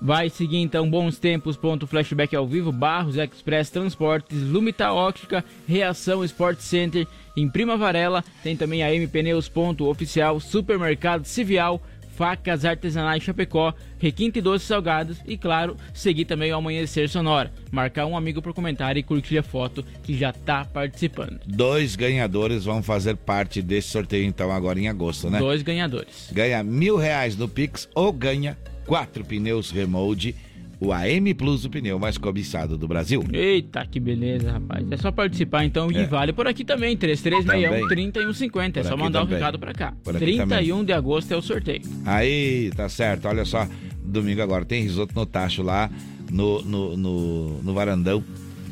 [0.00, 6.24] Vai seguir então Bons Tempos, ponto flashback ao vivo, Barros Express Transportes, Lumita Óptica, Reação
[6.24, 11.80] Sport Center, em Prima Varela, tem também a M Pneus, ponto oficial, Supermercado Civial,
[12.16, 17.52] Facas Artesanais Chapecó, Requinte Doces Salgados e, claro, seguir também o Amanhecer Sonora.
[17.72, 21.40] Marcar um amigo por comentário e curtir a foto que já está participando.
[21.44, 25.38] Dois ganhadores vão fazer parte desse sorteio, então, agora em agosto, né?
[25.38, 26.30] Dois ganhadores.
[26.32, 30.34] Ganha mil reais no Pix ou ganha quatro pneus Remold,
[30.80, 33.24] o AM Plus, o pneu mais cobiçado do Brasil.
[33.32, 34.90] Eita, que beleza, rapaz.
[34.90, 36.06] É só participar então e é.
[36.06, 38.80] vale por aqui também, 3361 3150.
[38.80, 39.94] É só mandar o um recado pra cá.
[40.02, 40.84] Por 31 também.
[40.84, 41.82] de agosto é o sorteio.
[42.04, 43.28] Aí, tá certo.
[43.28, 43.66] Olha só,
[44.04, 45.90] domingo agora tem risoto no tacho lá
[46.30, 48.22] no, no, no, no varandão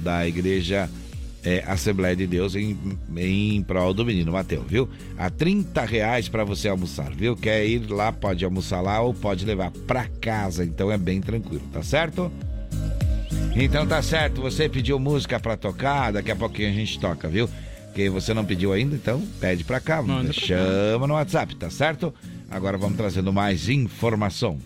[0.03, 0.91] da igreja
[1.45, 2.79] é, Assembleia de Deus em,
[3.17, 4.89] em prol do menino Mateus, viu?
[5.19, 7.37] A 30 reais para você almoçar, viu?
[7.37, 11.63] Quer ir lá, pode almoçar lá ou pode levar para casa, então é bem tranquilo,
[11.73, 12.31] tá certo?
[13.55, 17.49] Então tá certo, você pediu música para tocar, daqui a pouquinho a gente toca, viu?
[17.95, 22.15] Que você não pediu ainda, então pede para cá, Manda chama no WhatsApp, tá certo?
[22.51, 24.59] Agora vamos trazendo mais informação.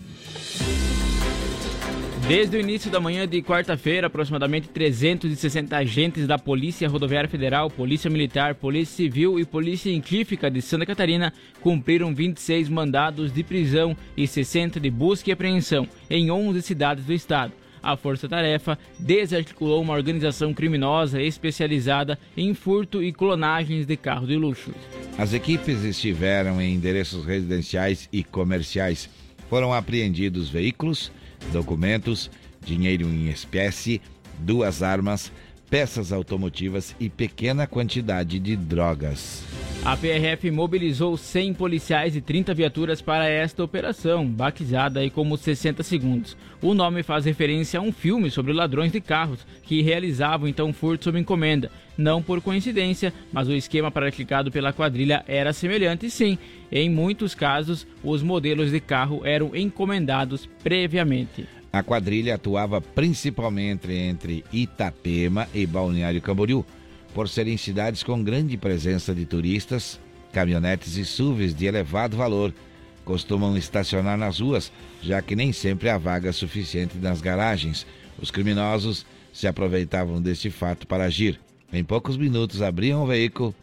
[2.27, 8.09] Desde o início da manhã de quarta-feira, aproximadamente 360 agentes da Polícia Rodoviária Federal, Polícia
[8.09, 14.27] Militar, Polícia Civil e Polícia Científica de Santa Catarina cumpriram 26 mandados de prisão e
[14.27, 17.53] 60 de busca e apreensão em 11 cidades do estado.
[17.81, 24.35] A Força Tarefa desarticulou uma organização criminosa especializada em furto e clonagens de carros de
[24.35, 24.73] luxo.
[25.17, 29.09] As equipes estiveram em endereços residenciais e comerciais.
[29.49, 31.09] Foram apreendidos veículos
[31.51, 32.29] documentos,
[32.63, 34.01] dinheiro em espécie,
[34.39, 35.31] duas armas,
[35.69, 39.56] peças automotivas e pequena quantidade de drogas.
[39.85, 45.81] A PRF mobilizou 100 policiais e 30 viaturas para esta operação, batizada aí como 60
[45.81, 46.35] segundos.
[46.61, 51.05] O nome faz referência a um filme sobre ladrões de carros que realizavam então furto
[51.05, 51.71] sob encomenda.
[51.97, 56.37] Não por coincidência, mas o esquema praticado pela quadrilha era semelhante sim.
[56.69, 61.47] Em muitos casos, os modelos de carro eram encomendados previamente.
[61.71, 66.65] A quadrilha atuava principalmente entre Itapema e Balneário Camboriú
[67.13, 69.99] por serem cidades com grande presença de turistas,
[70.31, 72.53] caminhonetes e SUVs de elevado valor
[73.07, 74.69] costumam estacionar nas ruas,
[75.01, 77.87] já que nem sempre há vaga suficiente nas garagens.
[78.21, 81.39] Os criminosos se aproveitavam deste fato para agir.
[81.71, 83.55] Em poucos minutos abriam o veículo,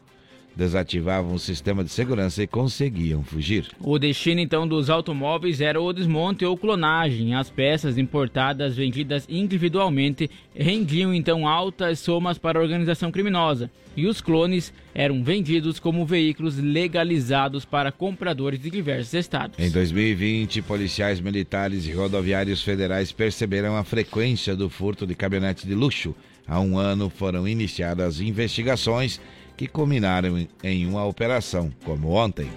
[0.57, 3.69] desativavam o sistema de segurança e conseguiam fugir.
[3.81, 7.35] O destino então dos automóveis era o desmonte ou clonagem.
[7.35, 13.71] As peças importadas vendidas individualmente rendiam então altas somas para a organização criminosa.
[13.97, 19.59] E os clones eram vendidos como veículos legalizados para compradores de diversos estados.
[19.59, 25.75] Em 2020, policiais militares e rodoviários federais perceberam a frequência do furto de caminhonetes de
[25.75, 26.15] luxo.
[26.47, 29.21] Há um ano foram iniciadas investigações
[29.57, 32.49] que culminaram em uma operação, como ontem.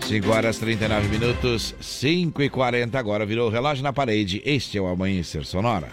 [0.00, 4.42] 5 horas 39 minutos, 5 e 40 agora virou relógio na parede.
[4.44, 5.88] Este é o Amanhecer Sonora.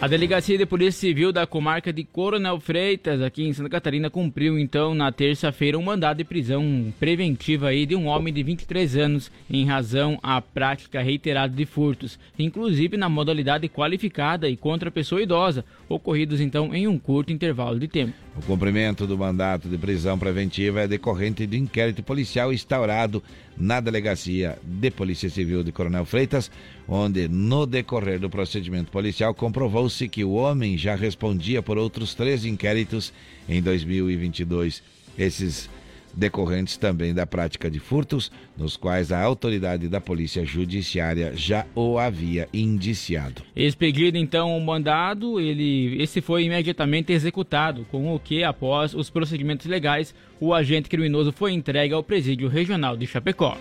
[0.00, 4.56] A Delegacia de Polícia Civil da comarca de Coronel Freitas, aqui em Santa Catarina, cumpriu
[4.56, 9.28] então na terça-feira um mandado de prisão preventiva aí de um homem de 23 anos
[9.50, 15.64] em razão à prática reiterada de furtos, inclusive na modalidade qualificada e contra pessoa idosa,
[15.88, 18.14] ocorridos então em um curto intervalo de tempo.
[18.36, 23.20] O cumprimento do mandato de prisão preventiva é decorrente de inquérito policial instaurado
[23.56, 26.48] na Delegacia de Polícia Civil de Coronel Freitas,
[26.88, 32.44] onde, no decorrer do procedimento policial, comprovou-se que o homem já respondia por outros três
[32.44, 33.12] inquéritos
[33.48, 34.82] em 2022.
[35.18, 35.68] Esses
[36.14, 41.98] decorrentes também da prática de furtos, nos quais a autoridade da Polícia Judiciária já o
[41.98, 43.42] havia indiciado.
[43.54, 49.66] Expedido então o mandado, ele, esse foi imediatamente executado, com o que, após os procedimentos
[49.66, 53.56] legais, o agente criminoso foi entregue ao presídio regional de Chapecó.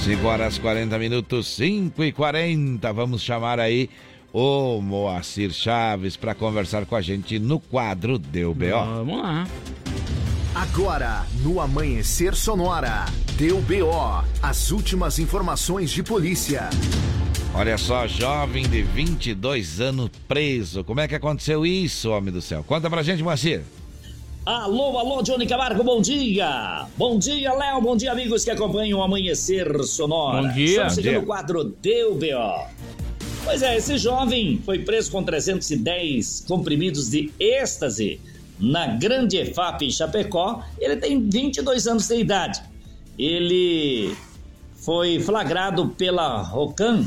[0.00, 2.92] 5 horas 40 minutos, 5 e 40.
[2.92, 3.90] Vamos chamar aí
[4.32, 8.70] o Moacir Chaves para conversar com a gente no quadro Deu BO.
[8.70, 9.46] Vamos lá.
[10.54, 13.04] Agora, no Amanhecer Sonora,
[13.36, 16.68] deu BO, as últimas informações de polícia.
[17.54, 20.82] Olha só, jovem de 22 anos preso.
[20.84, 22.64] Como é que aconteceu isso, homem do céu?
[22.64, 23.62] Conta pra gente, Moacir.
[24.48, 26.86] Alô, alô, Johnny Camargo, bom dia!
[26.96, 30.40] Bom dia, Léo, bom dia, amigos que acompanham o Amanhecer Sonora.
[30.40, 30.64] Bom dia.
[30.64, 32.66] Estamos chegando no quadro Deu BO.
[33.44, 38.22] Pois é, esse jovem foi preso com 310 comprimidos de êxtase
[38.58, 40.64] na Grande EFAP em Chapecó.
[40.80, 42.62] Ele tem 22 anos de idade.
[43.18, 44.16] Ele
[44.76, 47.06] foi flagrado pela ROCAN,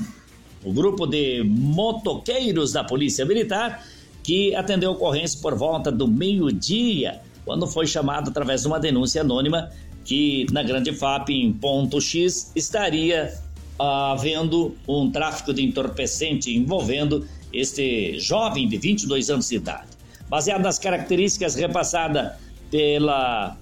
[0.64, 3.84] o grupo de motoqueiros da Polícia Militar,
[4.22, 9.22] que atendeu a ocorrência por volta do meio-dia, quando foi chamado através de uma denúncia
[9.22, 9.70] anônima
[10.04, 13.34] que na Grande FAP, em ponto X, estaria
[13.80, 19.88] ah, havendo um tráfico de entorpecente envolvendo este jovem de 22 anos de idade.
[20.30, 22.34] Baseado nas características repassadas
[22.70, 23.58] pela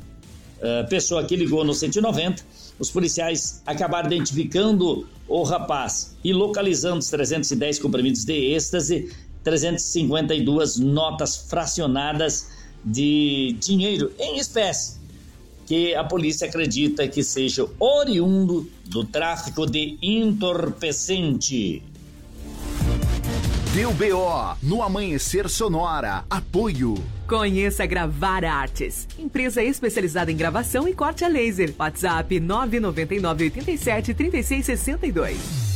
[0.59, 2.43] uh, pessoa que ligou no 190,
[2.77, 9.11] os policiais acabaram identificando o rapaz e localizando os 310 comprimidos de êxtase,
[9.43, 12.47] 352 notas fracionadas
[12.83, 14.97] de dinheiro em espécie,
[15.65, 21.83] que a polícia acredita que seja oriundo do tráfico de entorpecente.
[23.73, 26.25] Deu BO no Amanhecer Sonora.
[26.27, 26.95] Apoio.
[27.27, 31.75] Conheça Gravar Artes, empresa especializada em gravação e corte a laser.
[31.77, 35.68] WhatsApp 999 87 3662.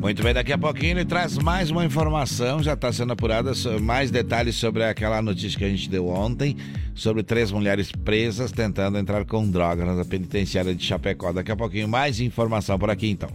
[0.00, 4.10] Muito bem, daqui a pouquinho ele traz mais uma informação, já está sendo apurada, mais
[4.10, 6.56] detalhes sobre aquela notícia que a gente deu ontem,
[6.94, 11.34] sobre três mulheres presas tentando entrar com drogas na penitenciária de Chapecó.
[11.34, 13.28] Daqui a pouquinho mais informação por aqui então.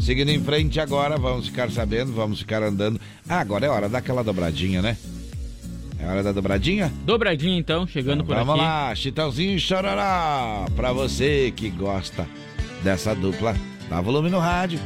[0.00, 3.00] Seguindo em frente agora, vamos ficar sabendo, vamos ficar andando.
[3.28, 4.96] Ah, agora é hora daquela dobradinha, né?
[5.96, 6.92] É hora da dobradinha?
[7.06, 8.60] Dobradinha então, chegando por vamos aqui.
[8.60, 10.66] Vamos lá, Chitãozinho e Chororó.
[10.74, 12.26] Pra você que gosta
[12.82, 13.54] dessa dupla,
[13.88, 14.80] dá volume no rádio.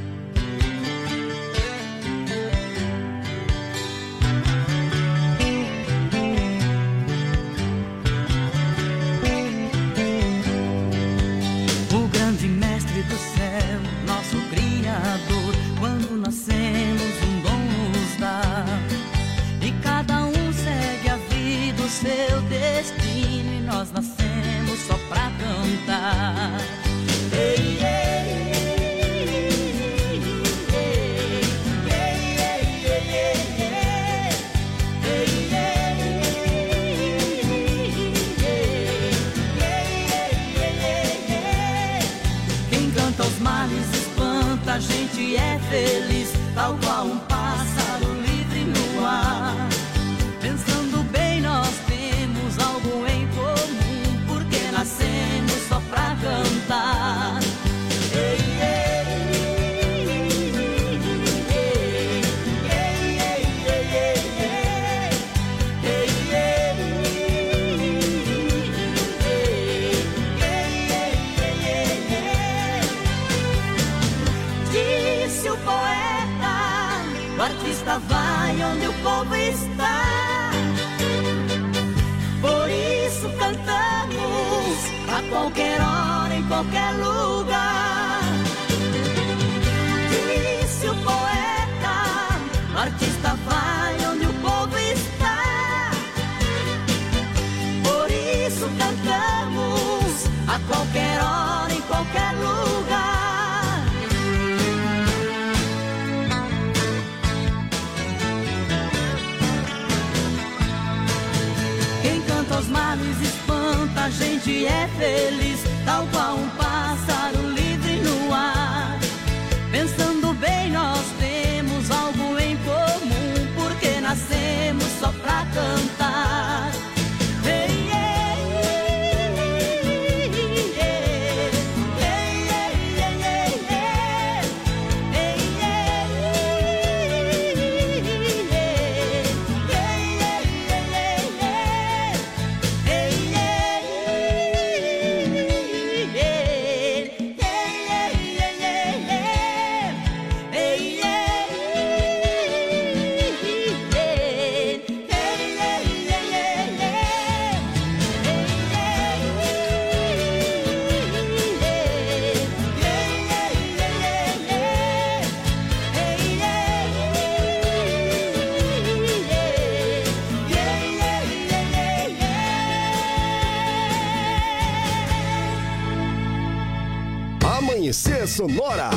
[178.05, 178.90] Amanhecer Sonora.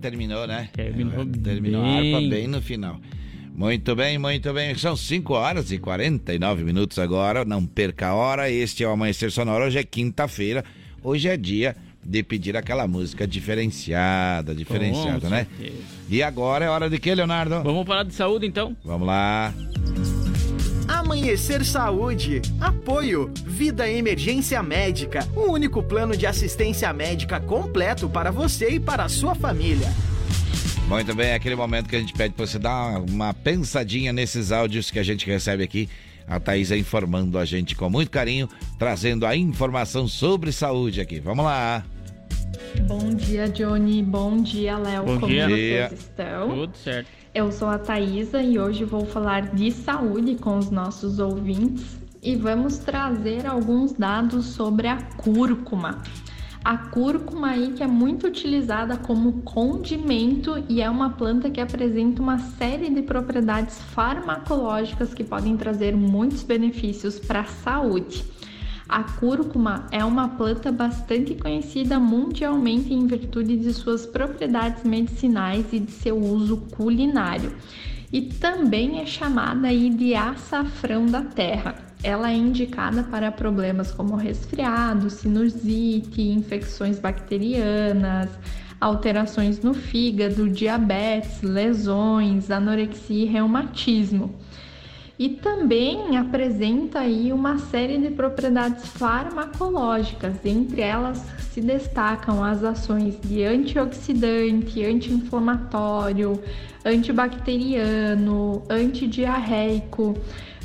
[0.00, 0.68] Terminou, né?
[0.72, 2.14] Terminou Terminou a bem.
[2.14, 3.00] harpa bem no final.
[3.54, 4.74] Muito bem, muito bem.
[4.76, 7.44] São 5 horas e 49 minutos agora.
[7.44, 8.50] Não perca a hora.
[8.50, 9.64] Este é o Amanhecer Sonoro.
[9.66, 10.64] Hoje é quinta-feira.
[11.02, 15.46] Hoje é dia de pedir aquela música diferenciada, diferenciada, Com né?
[15.58, 15.82] certeza.
[16.08, 17.62] E agora é hora de quê, Leonardo?
[17.62, 18.74] Vamos falar de saúde então?
[18.82, 19.52] Vamos lá.
[21.10, 22.40] Amanhecer Saúde.
[22.60, 23.32] Apoio.
[23.44, 25.26] Vida Emergência Médica.
[25.34, 29.88] O único plano de assistência médica completo para você e para a sua família.
[30.86, 34.52] Muito bem, é aquele momento que a gente pede pra você dar uma pensadinha nesses
[34.52, 35.88] áudios que a gente recebe aqui.
[36.28, 38.48] A Thaisa informando a gente com muito carinho,
[38.78, 41.18] trazendo a informação sobre saúde aqui.
[41.18, 41.84] Vamos lá.
[42.86, 44.00] Bom dia, Johnny.
[44.00, 45.04] Bom dia, Léo.
[45.06, 45.48] Bom Como dia.
[45.88, 46.50] vocês estão?
[46.50, 47.19] Tudo certo.
[47.32, 52.34] Eu sou a Thaisa e hoje vou falar de saúde com os nossos ouvintes e
[52.34, 56.02] vamos trazer alguns dados sobre a cúrcuma.
[56.64, 62.20] A cúrcuma aí que é muito utilizada como condimento e é uma planta que apresenta
[62.20, 68.24] uma série de propriedades farmacológicas que podem trazer muitos benefícios para a saúde.
[68.92, 75.78] A cúrcuma é uma planta bastante conhecida mundialmente em virtude de suas propriedades medicinais e
[75.78, 77.52] de seu uso culinário.
[78.12, 81.76] E também é chamada aí de açafrão da terra.
[82.02, 88.28] Ela é indicada para problemas como resfriado, sinusite, infecções bacterianas,
[88.80, 94.34] alterações no fígado, diabetes, lesões, anorexia e reumatismo
[95.20, 103.20] e também apresenta aí uma série de propriedades farmacológicas, entre elas se destacam as ações
[103.20, 106.42] de antioxidante, anti-inflamatório,
[106.82, 110.16] antibacteriano, antidiarreico,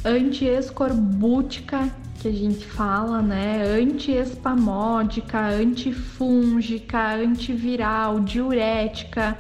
[0.06, 3.62] antiescorbútica, que a gente fala, né?
[3.78, 9.38] Antiespamódica, antifúngica, antiviral, diurética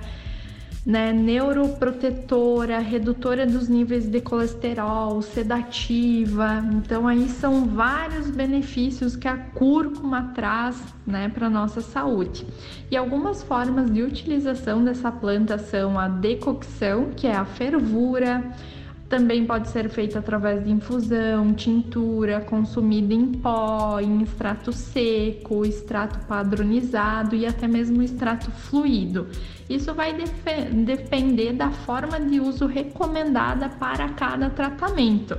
[0.85, 6.63] né, neuroprotetora, redutora dos níveis de colesterol, sedativa.
[6.73, 12.45] Então aí são vários benefícios que a cúrcuma traz, né, para nossa saúde.
[12.91, 18.43] E algumas formas de utilização dessa planta são a decocção, que é a fervura,
[19.09, 26.19] também pode ser feita através de infusão, tintura, consumida em pó, em extrato seco, extrato
[26.27, 29.27] padronizado e até mesmo extrato fluido.
[29.69, 30.15] Isso vai
[30.71, 35.37] depender da forma de uso recomendada para cada tratamento.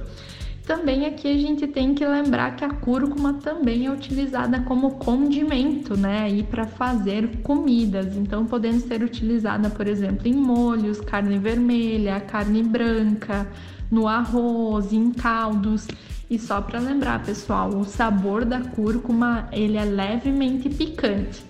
[0.67, 5.97] Também aqui a gente tem que lembrar que a cúrcuma também é utilizada como condimento,
[5.97, 8.17] né, aí para fazer comidas.
[8.17, 13.47] Então, podendo ser utilizada, por exemplo, em molhos, carne vermelha, carne branca,
[13.89, 15.87] no arroz, em caldos.
[16.29, 21.45] E só para lembrar, pessoal, o sabor da cúrcuma, ele é levemente picante.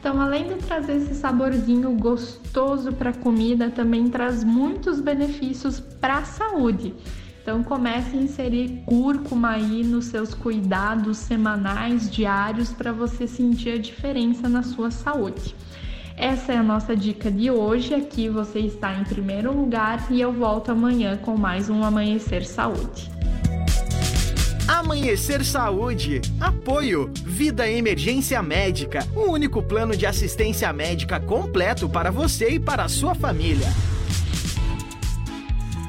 [0.00, 6.16] Então, além de trazer esse saborzinho gostoso para a comida, também traz muitos benefícios para
[6.16, 6.94] a saúde.
[7.42, 13.78] Então comece a inserir cúrcuma aí nos seus cuidados semanais, diários, para você sentir a
[13.78, 15.54] diferença na sua saúde.
[16.16, 17.94] Essa é a nossa dica de hoje.
[17.94, 23.19] Aqui você está em primeiro lugar e eu volto amanhã com mais um Amanhecer Saúde.
[24.70, 26.20] Amanhecer Saúde.
[26.38, 27.10] Apoio.
[27.26, 29.04] Vida Emergência Médica.
[29.16, 33.66] O único plano de assistência médica completo para você e para a sua família.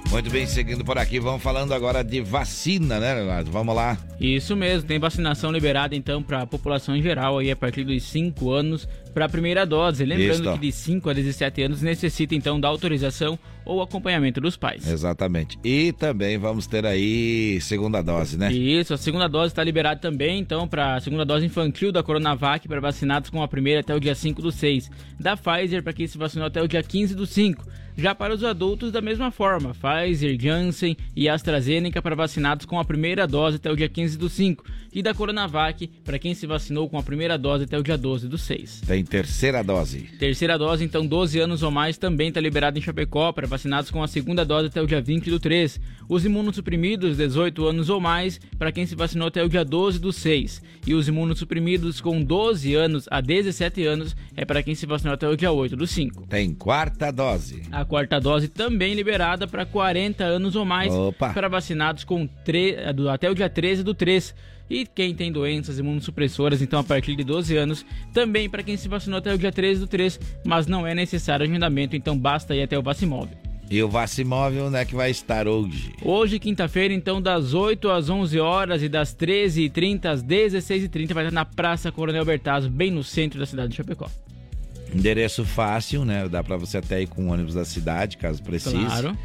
[0.09, 3.49] Muito bem, seguindo por aqui, vamos falando agora de vacina, né, Leonardo?
[3.51, 3.97] Vamos lá.
[4.19, 8.03] Isso mesmo, tem vacinação liberada então para a população em geral aí a partir dos
[8.03, 10.03] 5 anos para a primeira dose.
[10.03, 10.53] Lembrando Isso.
[10.53, 14.88] que de 5 a 17 anos necessita então da autorização ou acompanhamento dos pais.
[14.88, 15.57] Exatamente.
[15.64, 18.51] E também vamos ter aí segunda dose, né?
[18.51, 22.68] Isso, a segunda dose está liberada também, então, para a segunda dose infantil da Coronavac
[22.68, 24.89] para vacinados com a primeira até o dia 5 do 6.
[25.20, 27.66] Da Pfizer para quem se vacinou até o dia 15 do 5.
[27.97, 32.86] Já para os adultos, da mesma forma, Pfizer, Janssen e AstraZeneca para vacinados com a
[32.86, 34.64] primeira dose até o dia 15 do 5.
[34.93, 38.28] E da Coronavac para quem se vacinou com a primeira dose até o dia 12
[38.28, 38.82] do 6.
[38.88, 40.09] Tem terceira dose.
[40.20, 44.01] Terceira dose, então 12 anos ou mais, também está liberado em Chapecó para vacinados com
[44.01, 45.79] a segunda dose até o dia 20 do 3.
[46.09, 50.11] Os imunossuprimidos, 18 anos ou mais, para quem se vacinou até o dia 12 do
[50.11, 50.61] 6.
[50.87, 55.27] E os imunossuprimidos com 12 anos a 17 anos é para quem se vacinou até
[55.27, 56.27] o dia 8 do 5.
[56.27, 57.63] Tem quarta dose.
[57.71, 60.93] A quarta dose também liberada para 40 anos ou mais
[61.33, 62.27] para vacinados com
[63.13, 64.33] até o dia 13 do 3.
[64.69, 68.87] E quem tem doenças imunossupressoras, então a partir de 12 anos, também para quem se
[68.87, 72.61] vacinou até o dia 13 do 3, mas não é necessário agendamento, então basta ir
[72.61, 73.40] até o Vacimóvel.
[73.72, 75.93] E o Vacimóvel, onde é que vai estar hoje?
[76.01, 81.34] Hoje, quinta-feira, então, das 8 às 11 horas e das 13h30 às 16h30, vai estar
[81.34, 84.09] na Praça Coronel Bertazzo, bem no centro da cidade de Chapecó.
[84.93, 86.28] Endereço fácil, né?
[86.28, 88.76] Dá para você até ir com o ônibus da cidade, caso precise.
[88.76, 89.17] Claro.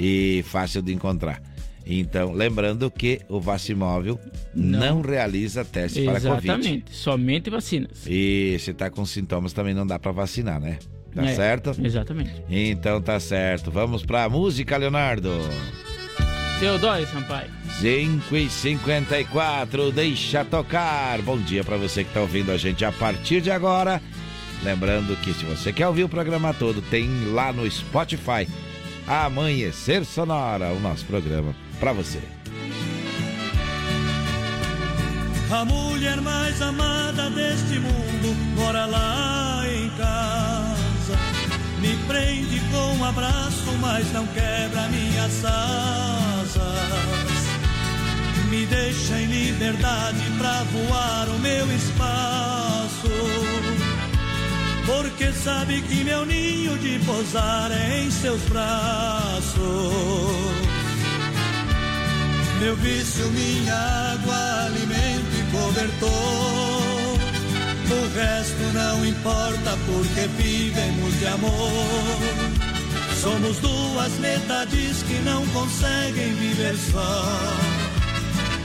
[0.00, 1.42] E fácil de encontrar.
[1.84, 4.18] Então, lembrando que o Vacimóvel
[4.54, 6.48] não, não realiza teste Exatamente, para Covid.
[6.48, 8.06] Exatamente, somente vacinas.
[8.06, 10.78] E se está com sintomas também não dá para vacinar, né?
[11.14, 11.74] Tá é, certo?
[11.82, 12.42] Exatamente.
[12.48, 13.70] Então tá certo.
[13.70, 15.30] Vamos para a música, Leonardo.
[16.58, 17.50] Teodoro Sampaio.
[17.80, 21.20] 5 e 54, deixa tocar.
[21.22, 24.00] Bom dia para você que está ouvindo a gente a partir de agora.
[24.62, 28.48] Lembrando que se você quer ouvir o programa todo, tem lá no Spotify
[29.06, 32.20] Amanhecer Sonora, o nosso programa para você.
[35.50, 40.73] A mulher mais amada deste mundo mora lá em casa.
[42.06, 46.54] Prende com um abraço, mas não quebra minhas asas.
[48.50, 53.08] Me deixa em liberdade pra voar o meu espaço.
[54.86, 59.54] Porque sabe que meu ninho de pousar é em seus braços.
[62.60, 66.73] Meu vício, minha água, alimento e cobertor.
[67.94, 71.52] O resto não importa porque vivemos de amor.
[73.20, 77.24] Somos duas metades que não conseguem viver só.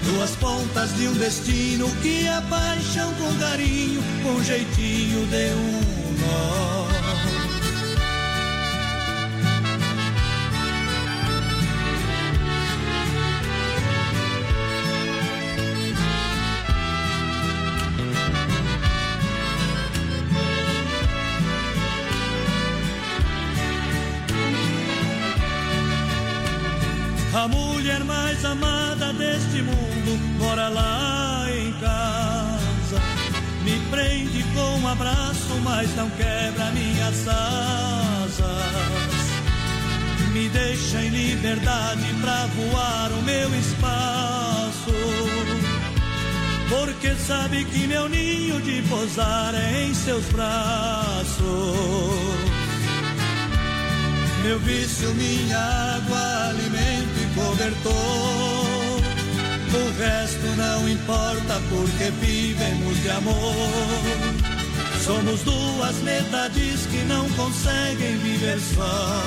[0.04, 5.80] Duas pontas de um destino que a paixão com carinho, com jeitinho de um
[6.22, 6.99] nó.
[27.40, 33.02] A mulher mais amada deste mundo mora lá em casa.
[33.64, 38.44] Me prende com um abraço, mas não quebra minhas asas.
[40.34, 44.94] Me deixa em liberdade pra voar o meu espaço.
[46.68, 51.40] Porque sabe que meu ninho de pousar é em seus braços.
[54.44, 56.99] Meu vício, minha água, alimento e
[57.60, 59.00] cobertor.
[59.72, 63.54] O resto não importa porque vivemos de amor.
[65.04, 69.22] Somos duas metades que não conseguem viver só.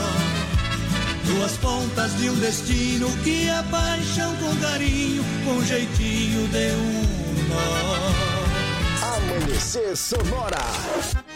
[1.27, 9.17] Duas pontas de um destino que a paixão com carinho, com jeitinho de um nó.
[9.17, 11.32] Amanhecer Sonora.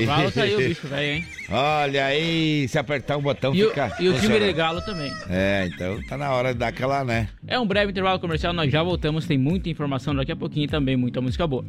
[0.00, 1.24] Cavalo, caiu o bicho velho, hein?
[1.50, 3.96] Olha aí, se apertar um botão E o, fica.
[4.00, 5.12] e o time de galo também.
[5.28, 7.28] É, então tá na hora de dar aquela, né?
[7.46, 9.26] É um breve intervalo comercial, nós já voltamos.
[9.26, 11.64] Tem muita informação daqui a pouquinho e também muita música boa.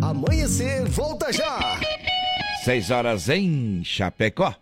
[0.00, 1.78] Amanhecer, volta já.
[2.64, 4.54] 6 horas em Chapecó.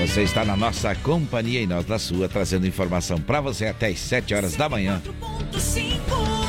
[0.00, 3.98] Você está na nossa companhia e nós na sua, trazendo informação para você até as
[3.98, 5.00] 7 horas da manhã.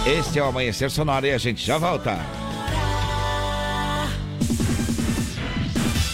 [0.07, 2.17] Este é o Amanhecer Sonora e a gente já volta.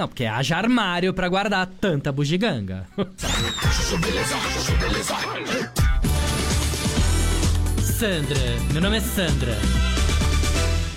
[0.00, 2.86] Não, porque haja armário pra guardar tanta bugiganga.
[7.82, 8.40] Sandra,
[8.72, 9.58] meu nome é Sandra.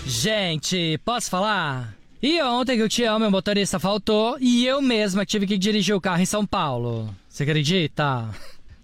[0.05, 1.93] Gente, posso falar?
[2.21, 5.99] E ontem que o Tião, meu motorista, faltou e eu mesma tive que dirigir o
[5.99, 7.13] carro em São Paulo.
[7.27, 8.29] Você acredita?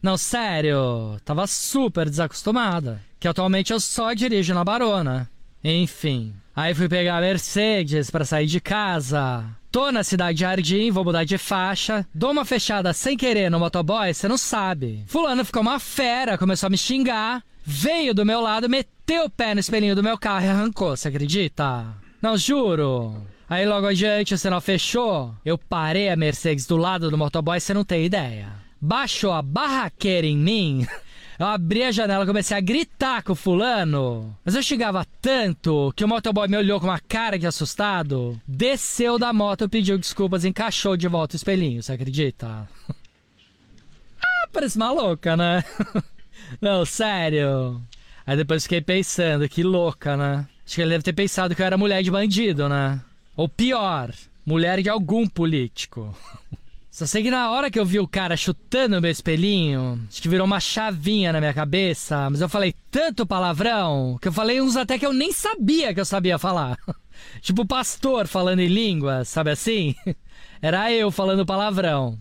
[0.03, 3.01] Não, sério, tava super desacostumada.
[3.21, 5.29] Que atualmente eu só dirijo na Barona.
[5.63, 9.45] Enfim, aí fui pegar a Mercedes pra sair de casa.
[9.71, 12.05] Tô na cidade de Jardim, vou mudar de faixa.
[12.13, 15.03] Dou uma fechada sem querer no motoboy, você não sabe.
[15.07, 17.43] Fulano ficou uma fera, começou a me xingar.
[17.63, 21.07] Veio do meu lado, meteu o pé no espelhinho do meu carro e arrancou, você
[21.07, 21.85] acredita?
[22.21, 23.15] Não, juro.
[23.49, 25.33] Aí logo adiante o sinal fechou.
[25.45, 28.47] Eu parei a Mercedes do lado do motoboy, você não tem ideia.
[28.81, 30.87] Baixou a barraqueira em mim.
[31.39, 34.37] Eu abri a janela comecei a gritar com o fulano.
[34.43, 38.37] Mas eu xingava tanto que o motoboy me olhou com uma cara de assustado.
[38.45, 42.67] Desceu da moto, pediu desculpas encaixou de volta o espelhinho, você acredita?
[44.21, 45.63] ah, parece maluca, né?
[46.59, 47.81] Não, sério.
[48.27, 50.45] Aí depois fiquei pensando, que louca, né?
[50.65, 52.99] Acho que ele deve ter pensado que eu era mulher de bandido, né?
[53.37, 54.11] Ou pior,
[54.45, 56.13] mulher de algum político.
[56.99, 60.27] Só sei que na hora que eu vi o cara chutando meu espelhinho, acho que
[60.27, 64.75] virou uma chavinha na minha cabeça, mas eu falei tanto palavrão que eu falei uns
[64.75, 66.77] até que eu nem sabia que eu sabia falar.
[67.39, 69.95] tipo pastor falando em língua, sabe assim?
[70.61, 72.19] Era eu falando palavrão.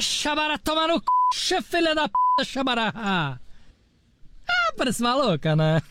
[0.00, 1.02] Xabara, toma no
[1.34, 1.60] c...
[1.60, 2.44] filha da p...
[2.44, 2.92] xabara.
[2.94, 3.36] Ah,
[4.76, 5.82] parece maluca, né?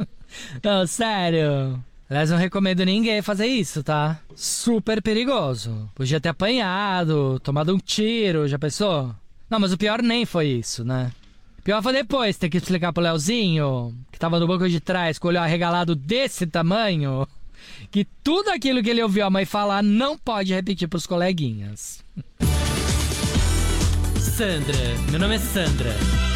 [0.62, 1.82] Não, sério.
[2.08, 4.20] Aliás, não recomendo ninguém fazer isso, tá?
[4.34, 5.90] Super perigoso.
[5.94, 9.12] Podia ter apanhado, tomado um tiro, já pensou?
[9.50, 11.10] Não, mas o pior nem foi isso, né?
[11.58, 15.18] O pior foi depois ter que explicar pro Leozinho, que tava no banco de trás
[15.18, 17.26] com o olho arregalado desse tamanho,
[17.90, 22.04] que tudo aquilo que ele ouviu a mãe falar não pode repetir pros coleguinhas.
[24.20, 24.76] Sandra,
[25.10, 26.35] meu nome é Sandra.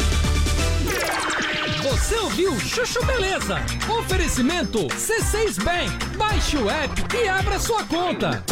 [1.83, 3.55] Você ouviu Chuchu Beleza?
[3.89, 6.15] Oferecimento C6 Bank.
[6.15, 8.43] Baixe o app e abra sua conta.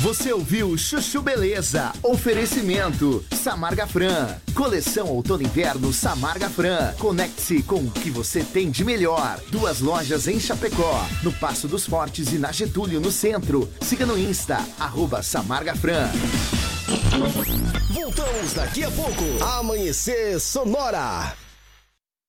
[0.00, 1.90] Você ouviu Chuchu Beleza?
[2.02, 4.36] Oferecimento Samarga Fran.
[4.54, 6.92] Coleção Outono Inverno Samarga Fran.
[6.98, 9.40] Conecte-se com o que você tem de melhor.
[9.50, 13.72] Duas lojas em Chapecó, no Passo dos Fortes e na Getúlio, no centro.
[13.80, 16.10] Siga no Insta, arroba Samarga Fran.
[17.94, 19.24] Voltamos daqui a pouco.
[19.42, 21.45] Amanhecer Sonora.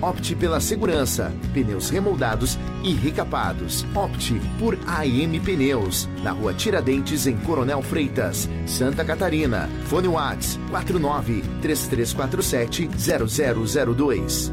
[0.00, 3.84] Opte pela segurança, pneus remoldados e recapados.
[3.94, 9.68] Opte por AM Pneus, na rua Tiradentes, em Coronel Freitas, Santa Catarina.
[9.86, 14.52] Fone Whats 49 3347 0002.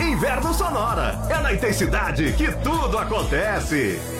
[0.00, 1.26] Inverno Sonora.
[1.28, 4.19] É na intensidade que tudo acontece.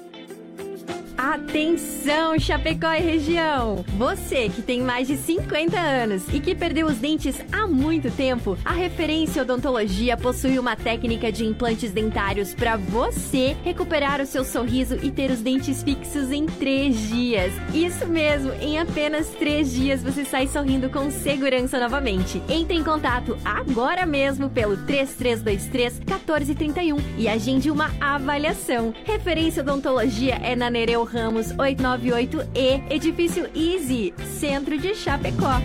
[1.21, 3.85] Atenção, Chapecó e região!
[3.95, 8.57] Você que tem mais de 50 anos e que perdeu os dentes há muito tempo,
[8.65, 14.97] a Referência Odontologia possui uma técnica de implantes dentários para você recuperar o seu sorriso
[15.03, 17.53] e ter os dentes fixos em três dias.
[17.71, 22.41] Isso mesmo, em apenas três dias você sai sorrindo com segurança novamente.
[22.49, 28.91] Entre em contato agora mesmo pelo 3323 1431 e agende uma avaliação.
[29.05, 35.59] Referência Odontologia é na Nereu Ramos 898E, Edifício Easy, Centro de Chapecó.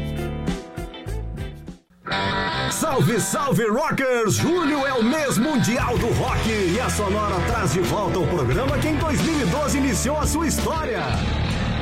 [2.71, 4.35] Salve, salve, rockers!
[4.35, 8.77] Julho é o mês mundial do rock e a Sonora traz de volta o programa
[8.79, 11.01] que em 2012 iniciou a sua história.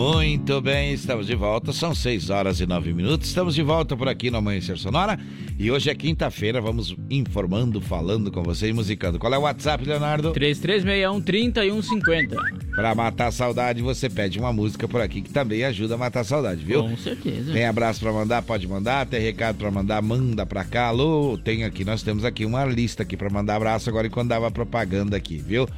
[0.00, 1.74] Muito bem, estamos de volta.
[1.74, 3.28] São 6 horas e 9 minutos.
[3.28, 5.20] Estamos de volta por aqui no Amanhecer Sonora.
[5.58, 6.58] E hoje é quinta-feira.
[6.58, 9.18] Vamos informando, falando com você e musicando.
[9.18, 10.32] Qual é o WhatsApp, Leonardo?
[10.32, 12.34] 3361-3150.
[12.74, 16.20] Para matar a saudade, você pede uma música por aqui que também ajuda a matar
[16.20, 16.82] a saudade, viu?
[16.82, 17.52] Com certeza.
[17.52, 19.04] Tem abraço para mandar, pode mandar.
[19.04, 20.86] Tem recado para mandar, manda para cá.
[20.86, 24.50] Alô, tem aqui, nós temos aqui uma lista aqui para mandar abraço agora enquanto dava
[24.50, 25.68] propaganda aqui, viu?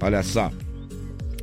[0.00, 0.52] Olha só.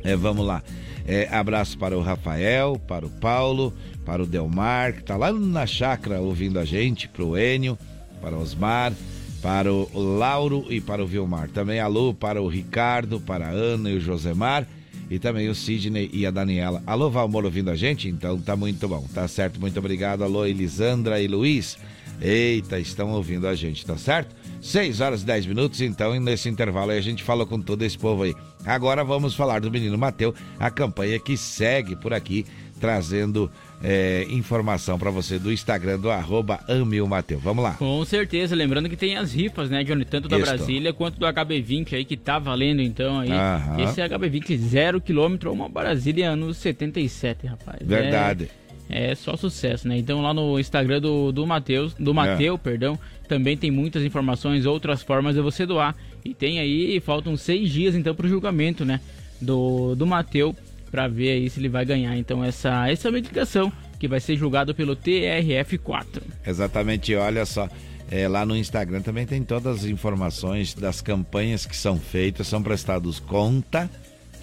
[0.02, 0.62] É, vamos lá.
[1.06, 3.72] É, abraço para o Rafael, para o Paulo,
[4.04, 7.78] para o Delmar, que está lá na chácara ouvindo a gente, para o Enio,
[8.20, 8.92] para o Osmar,
[9.40, 11.48] para o Lauro e para o Vilmar.
[11.48, 14.66] Também alô para o Ricardo, para a Ana e o Josemar
[15.10, 16.82] e também o Sidney e a Daniela.
[16.86, 18.08] Alô, Valmor ouvindo a gente?
[18.08, 19.60] Então tá muito bom, tá certo?
[19.60, 20.24] Muito obrigado.
[20.24, 21.76] Alô, Elisandra e Luiz.
[22.18, 24.34] Eita, estão ouvindo a gente, tá certo?
[24.62, 27.82] 6 horas e 10 minutos, então, e nesse intervalo aí a gente falou com todo
[27.82, 28.32] esse povo aí.
[28.64, 32.46] Agora vamos falar do menino Mateu, a campanha que segue por aqui,
[32.80, 33.50] trazendo
[33.82, 36.60] é, informação para você do Instagram do arroba
[37.08, 37.40] Mateu.
[37.40, 37.72] Vamos lá.
[37.74, 40.04] Com certeza, lembrando que tem as rifas, né, Johnny?
[40.04, 40.46] Tanto da Isso.
[40.46, 43.32] Brasília quanto do HB20 aí que tá valendo então aí.
[43.32, 43.82] Aham.
[43.82, 47.80] Esse HB20 zero quilômetro, uma Brasília anos 77, rapaz.
[47.82, 48.48] Verdade.
[48.88, 49.96] É, é só sucesso, né?
[49.98, 52.98] Então lá no Instagram do, do Mateus, do Mateu, perdão,
[53.32, 55.96] também tem muitas informações, outras formas de você doar.
[56.22, 59.00] E tem aí, faltam seis dias então pro julgamento, né?
[59.40, 60.54] Do, do Mateu,
[60.90, 64.74] pra ver aí se ele vai ganhar então essa, essa medicação que vai ser julgado
[64.74, 66.20] pelo TRF4.
[66.46, 67.70] Exatamente, olha só.
[68.10, 72.62] é, lá no Instagram também tem todas as informações das campanhas que são feitas, são
[72.62, 73.88] prestados conta.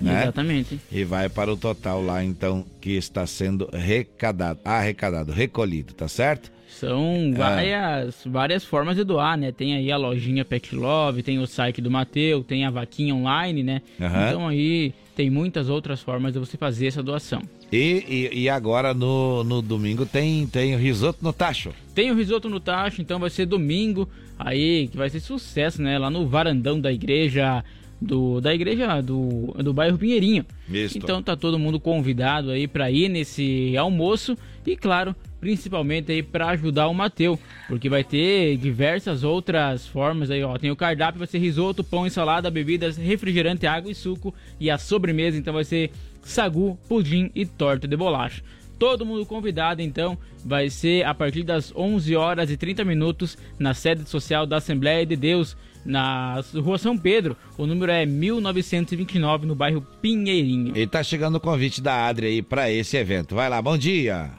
[0.01, 0.23] Né?
[0.23, 0.79] Exatamente.
[0.91, 6.51] E vai para o total lá, então, que está sendo arrecadado, arrecadado, recolhido, tá certo?
[6.69, 9.51] São várias, várias formas de doar, né?
[9.51, 13.63] Tem aí a lojinha Pet Love, tem o site do Mateu, tem a vaquinha online,
[13.63, 13.81] né?
[13.99, 14.27] Aham.
[14.27, 17.41] Então aí tem muitas outras formas de você fazer essa doação.
[17.71, 21.73] E, e, e agora no, no domingo tem, tem o risoto no tacho.
[21.93, 24.07] Tem o risoto no tacho, então vai ser domingo
[24.37, 25.99] aí, que vai ser sucesso, né?
[25.99, 27.63] Lá no varandão da igreja,
[28.01, 30.45] do, da igreja do, do bairro Pinheirinho.
[30.69, 30.97] Isso.
[30.97, 36.49] Então tá todo mundo convidado aí para ir nesse almoço e claro, principalmente aí para
[36.49, 40.57] ajudar o Mateu, porque vai ter diversas outras formas aí, ó.
[40.57, 44.69] Tem o cardápio, vai ser risoto, pão e salada, bebidas, refrigerante, água e suco e
[44.69, 45.91] a sobremesa então vai ser
[46.21, 48.43] sagu, pudim e torta de bolacha.
[48.77, 53.73] Todo mundo convidado, então, vai ser a partir das 11 horas e 30 minutos na
[53.73, 55.57] sede social da Assembleia de Deus,
[55.89, 57.35] na rua São Pedro.
[57.57, 60.77] O número é 1929, no bairro Pinheirinho.
[60.77, 63.35] E tá chegando o convite da Adri aí para esse evento.
[63.35, 64.29] Vai lá, bom dia.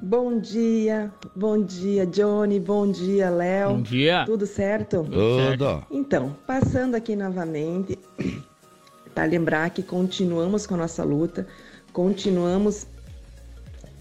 [0.00, 3.70] Bom dia, bom dia, Johnny, bom dia, Léo.
[3.70, 4.24] Bom dia.
[4.26, 5.04] Tudo certo?
[5.04, 5.84] Tudo.
[5.90, 7.98] Então, passando aqui novamente
[9.14, 11.46] para lembrar que continuamos com a nossa luta,
[11.92, 12.86] continuamos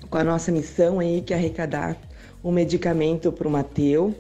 [0.10, 1.98] com a nossa missão aí que é arrecadar
[2.44, 4.14] um medicamento para o Mateu.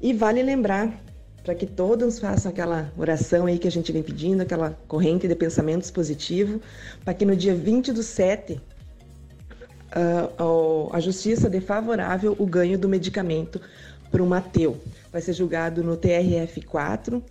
[0.00, 0.92] E vale lembrar
[1.44, 5.34] para que todos façam aquela oração aí que a gente vem pedindo, aquela corrente de
[5.34, 6.60] pensamentos positivo,
[7.04, 8.60] para que no dia 20 do 7
[9.90, 13.60] ah, ao- a justiça dê favorável o ganho do medicamento
[14.10, 14.78] para o Mateu.
[15.10, 17.22] Vai ser julgado no TRF4.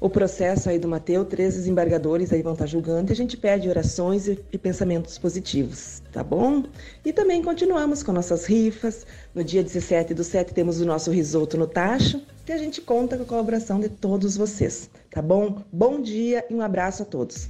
[0.00, 3.68] O processo aí do Mateu, três desembargadores aí vão estar julgando e a gente pede
[3.68, 6.64] orações e, e pensamentos positivos, tá bom?
[7.04, 9.06] E também continuamos com nossas rifas.
[9.32, 13.16] No dia 17 do 7 temos o nosso risoto no tacho, que a gente conta
[13.16, 15.62] com a colaboração de todos vocês, tá bom?
[15.72, 17.48] Bom dia e um abraço a todos.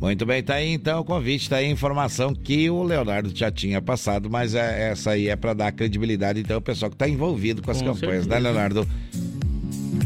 [0.00, 3.50] Muito bem, tá aí então o convite, tá aí a informação que o Leonardo já
[3.50, 7.08] tinha passado, mas é, essa aí é para dar credibilidade então o pessoal que tá
[7.08, 8.28] envolvido com as Com campanhas, certeza.
[8.28, 8.86] né, Leonardo?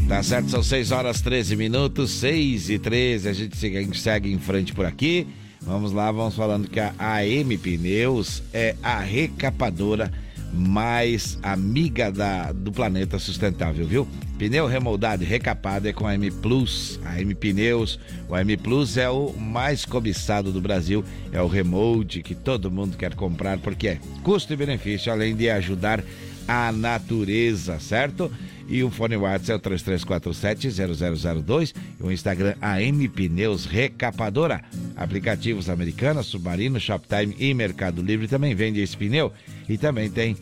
[0.07, 4.39] Tá certo, são 6 horas 13 minutos, 6 e 13, a gente segue, segue em
[4.39, 5.27] frente por aqui.
[5.61, 10.11] Vamos lá, vamos falando que a AM Pneus é a recapadora
[10.53, 14.07] mais amiga da, do planeta sustentável, viu?
[14.37, 17.99] Pneu remoldado e recapado é com a M Plus, a M Pneus.
[18.29, 22.97] O M Plus é o mais cobiçado do Brasil, é o remold que todo mundo
[22.97, 26.03] quer comprar porque é custo e benefício, além de ajudar
[26.47, 28.31] a natureza, certo?
[28.73, 34.63] E o fone WhatsApp é o 3347-0002 e o Instagram AM Pneus Recapadora.
[34.95, 39.31] Aplicativos Americanas, Submarino, Shoptime e Mercado Livre também vende esse pneu.
[39.69, 40.35] E também tem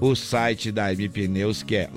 [0.00, 1.90] o site da AM Pneus que é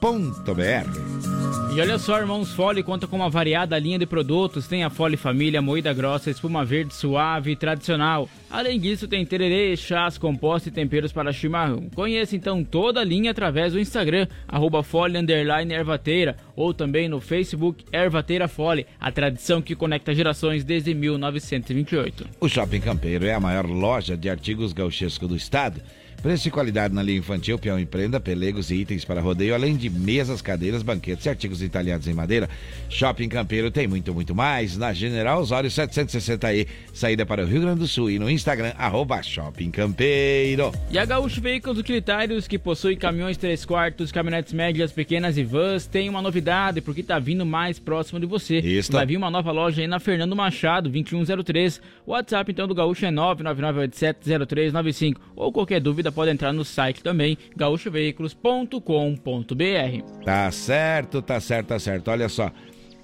[0.00, 4.66] lojaampneus.mercadoshops.com E olha só, Irmãos Fole conta com uma variada linha de produtos.
[4.66, 8.28] Tem a Fole Família, moída grossa, espuma verde suave e tradicional.
[8.50, 11.88] Além disso, tem tererê, chás, compostos e temperos para chimarrão.
[11.94, 17.20] Conheça então toda a linha através do Instagram, arroba Fole Underline Ervateira, ou também no
[17.20, 22.26] Facebook Ervateira Fole, a tradição que conecta gerações desde 1928.
[22.40, 25.80] O Shopping Campeiro é a maior loja de artigos gauchesco do estado.
[26.22, 29.76] Preço e qualidade na linha infantil, peão e prenda, pelegos e itens para rodeio, além
[29.76, 32.50] de mesas, cadeiras, banquetes e artigos entalhados em madeira.
[32.88, 34.76] Shopping Campeiro tem muito, muito mais.
[34.76, 39.22] Na General Osório 760E, saída para o Rio Grande do Sul e no Instagram, arroba
[39.22, 40.72] Shopping Campeiro.
[40.90, 45.86] E a Gaúcho Veículos Utilitários, que possui caminhões 3 quartos, caminhonetes médias, pequenas e vans,
[45.86, 48.58] tem uma novidade, porque tá vindo mais próximo de você.
[48.58, 48.90] Isso.
[48.90, 51.80] Vai vir uma nova loja aí na Fernando Machado, 2103.
[52.04, 55.14] O WhatsApp então do Gaúcho é 999870395.
[55.36, 60.24] Ou qualquer dúvida pode entrar no site também, gaúchoveículos.com.br.
[60.24, 62.10] Tá certo, tá certo, tá certo.
[62.10, 62.50] Olha só,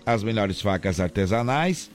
[0.05, 1.91] as melhores facas artesanais,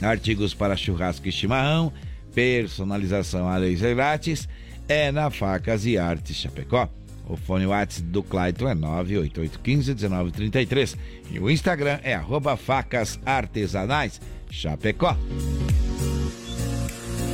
[0.00, 1.92] artigos para churrasco e chimarrão,
[2.34, 4.48] personalização a laser grátis,
[4.88, 6.88] é na Facas e Artes Chapecó.
[7.26, 10.96] O fone WhatsApp do Clayton é 988151933
[11.30, 14.20] e o Instagram é arroba facas artesanais
[14.50, 15.16] Chapecó.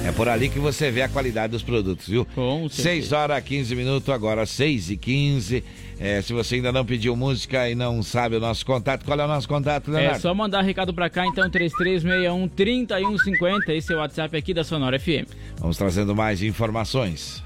[0.04, 2.26] É por ali que você vê a qualidade dos produtos, viu?
[2.34, 5.62] Com 6 horas 15 minutos, agora 6 e 15.
[6.00, 9.24] É, se você ainda não pediu música e não sabe o nosso contato, qual é
[9.24, 10.16] o nosso contato, Leonardo?
[10.16, 13.68] É só mandar recado pra cá, então, 3361-3150.
[13.68, 15.28] Esse é o WhatsApp aqui da Sonora FM.
[15.58, 17.42] Vamos trazendo mais informações.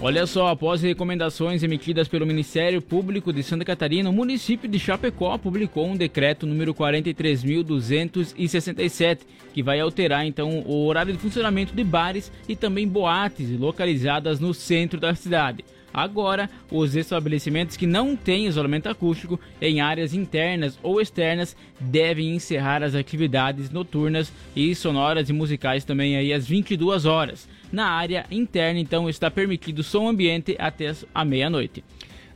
[0.00, 5.36] Olha só, após recomendações emitidas pelo Ministério Público de Santa Catarina, o município de Chapecó
[5.36, 9.22] publicou um decreto número 43.267,
[9.52, 14.54] que vai alterar então o horário de funcionamento de bares e também boates localizadas no
[14.54, 15.64] centro da cidade.
[15.92, 22.82] Agora, os estabelecimentos que não têm isolamento acústico em áreas internas ou externas devem encerrar
[22.82, 27.48] as atividades noturnas e sonoras e musicais também aí às 22 horas.
[27.72, 31.82] Na área interna, então, está permitido som ambiente até a meia-noite.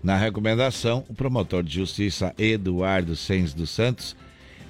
[0.03, 4.17] Na recomendação, o promotor de justiça Eduardo Sens dos Santos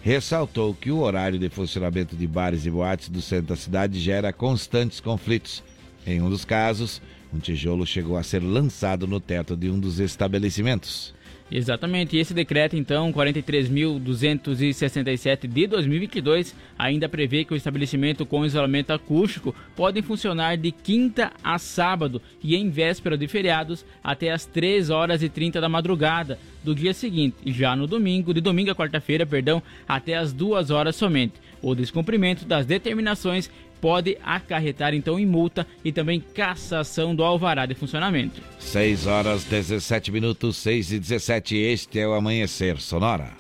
[0.03, 4.33] ressaltou que o horário de funcionamento de bares e boates do centro da cidade gera
[4.33, 5.63] constantes conflitos.
[6.07, 7.01] Em um dos casos,
[7.33, 11.15] um tijolo chegou a ser lançado no teto de um dos estabelecimentos.
[11.55, 18.91] Exatamente, e esse decreto, então, 43.267 de 2022, ainda prevê que o estabelecimento com isolamento
[18.91, 24.89] acústico podem funcionar de quinta a sábado e em véspera de feriados até as 3
[24.89, 28.75] horas e 30 da madrugada do dia seguinte, e já no domingo, de domingo a
[28.75, 31.35] quarta-feira, perdão, até as 2 horas somente.
[31.61, 33.51] O descumprimento das determinações
[33.83, 38.41] pode acarretar então em multa e também cassação do alvará de funcionamento.
[38.61, 41.57] 6 horas 17 minutos, 6 e 17.
[41.57, 43.31] Este é o Amanhecer Sonora.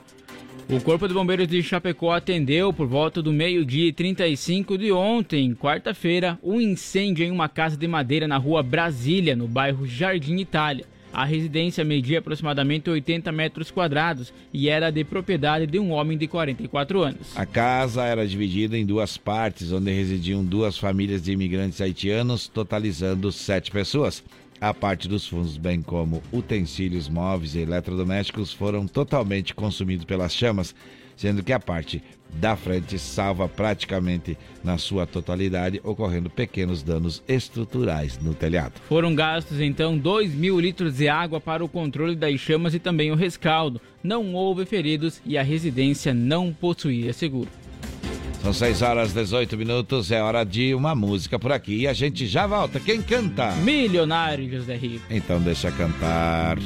[0.68, 5.54] O Corpo de Bombeiros de Chapecó atendeu por volta do meio-dia e 35 de ontem,
[5.54, 10.86] quarta-feira, um incêndio em uma casa de madeira na rua Brasília, no bairro Jardim Itália.
[11.12, 16.26] A residência media aproximadamente 80 metros quadrados e era de propriedade de um homem de
[16.26, 17.36] 44 anos.
[17.36, 23.30] A casa era dividida em duas partes, onde residiam duas famílias de imigrantes haitianos, totalizando
[23.30, 24.24] sete pessoas.
[24.60, 30.74] A parte dos fundos, bem como utensílios móveis e eletrodomésticos, foram totalmente consumidos pelas chamas,
[31.22, 32.02] sendo que a parte
[32.34, 38.72] da frente salva praticamente na sua totalidade, ocorrendo pequenos danos estruturais no telhado.
[38.88, 43.12] Foram gastos então 2 mil litros de água para o controle das chamas e também
[43.12, 43.80] o rescaldo.
[44.02, 47.48] Não houve feridos e a residência não possuía seguro.
[48.42, 52.26] São 6 horas 18 minutos, é hora de uma música por aqui e a gente
[52.26, 52.80] já volta.
[52.80, 53.52] Quem canta?
[53.56, 55.04] Milionário José Rico.
[55.08, 56.58] Então deixa cantar.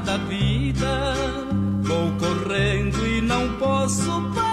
[0.00, 1.14] Da vida,
[1.82, 4.47] vou correndo e não posso parar.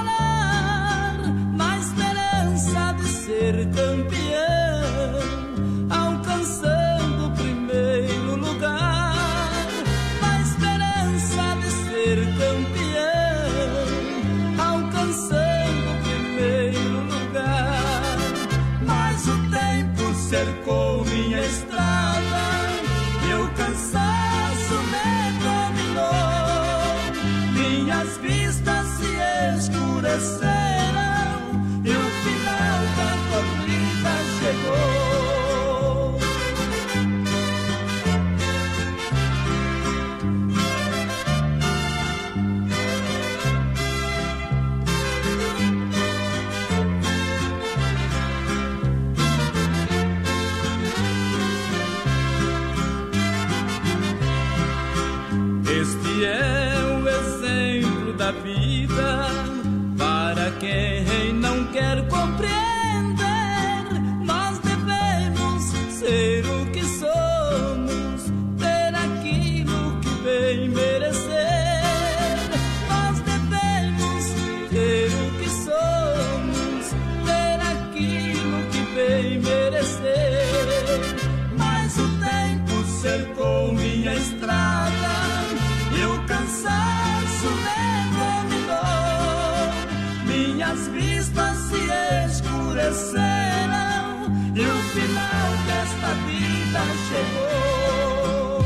[95.85, 98.65] Desta vida chegou.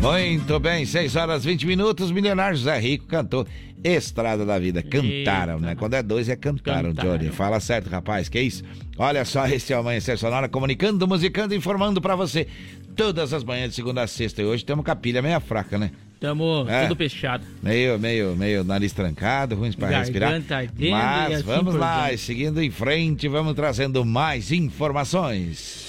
[0.00, 2.10] Muito bem, 6 horas 20 minutos.
[2.10, 3.46] Milionário José Rico cantou
[3.84, 4.82] Estrada da Vida.
[4.82, 5.74] Cantaram, né?
[5.74, 7.18] Quando é dois, é cantaram, Cantaram.
[7.18, 7.30] Johnny.
[7.30, 8.62] Fala certo, rapaz, que isso?
[8.96, 12.46] Olha só, esse é o Amanhecer Sonora, comunicando, musicando, informando pra você.
[12.94, 14.40] Todas as manhãs de segunda a sexta.
[14.40, 15.90] E hoje temos com a pilha meia fraca, né?
[16.18, 16.86] Tamo É.
[16.86, 17.44] tudo fechado.
[17.62, 20.32] Meio, meio, meio nariz trancado, ruim pra Garganta respirar.
[20.32, 25.88] ardendo e Mas assim vamos lá, e seguindo em frente, vamos trazendo mais informações.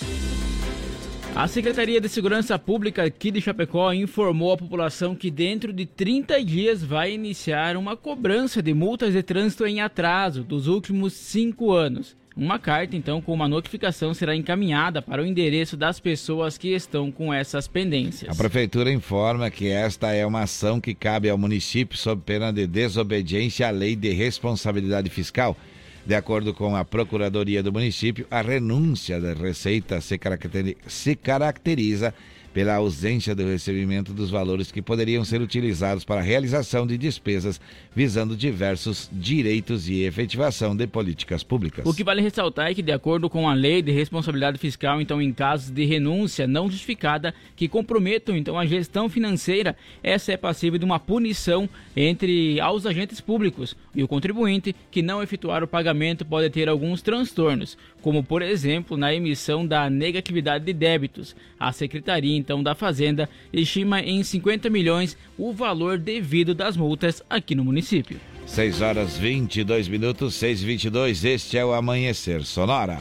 [1.37, 6.43] A Secretaria de Segurança Pública aqui de Chapecó informou à população que dentro de 30
[6.43, 12.17] dias vai iniciar uma cobrança de multas de trânsito em atraso dos últimos cinco anos.
[12.35, 17.11] Uma carta, então, com uma notificação será encaminhada para o endereço das pessoas que estão
[17.11, 18.31] com essas pendências.
[18.31, 22.65] A Prefeitura informa que esta é uma ação que cabe ao município sob pena de
[22.65, 25.55] desobediência à lei de responsabilidade fiscal.
[26.07, 32.13] De acordo com a Procuradoria do município, a renúncia da Receita se, caracteri- se caracteriza
[32.57, 37.61] pela ausência do recebimento dos valores que poderiam ser utilizados para a realização de despesas
[37.95, 41.85] visando diversos direitos e efetivação de políticas públicas.
[41.85, 45.21] O que vale ressaltar é que, de acordo com a lei de responsabilidade fiscal, então,
[45.21, 50.79] em casos de renúncia não justificada que comprometam então a gestão financeira, essa é passível
[50.79, 56.25] de uma punição entre aos agentes públicos e o contribuinte que não efetuar o pagamento
[56.25, 61.35] pode ter alguns transtornos, como por exemplo na emissão da negatividade de débitos.
[61.59, 67.53] A Secretaria então da Fazenda estima em 50 milhões o valor devido das multas aqui
[67.53, 68.21] no município.
[68.45, 72.99] 6 horas 22 minutos, 6 e 22 este é o Amanhecer Sonora.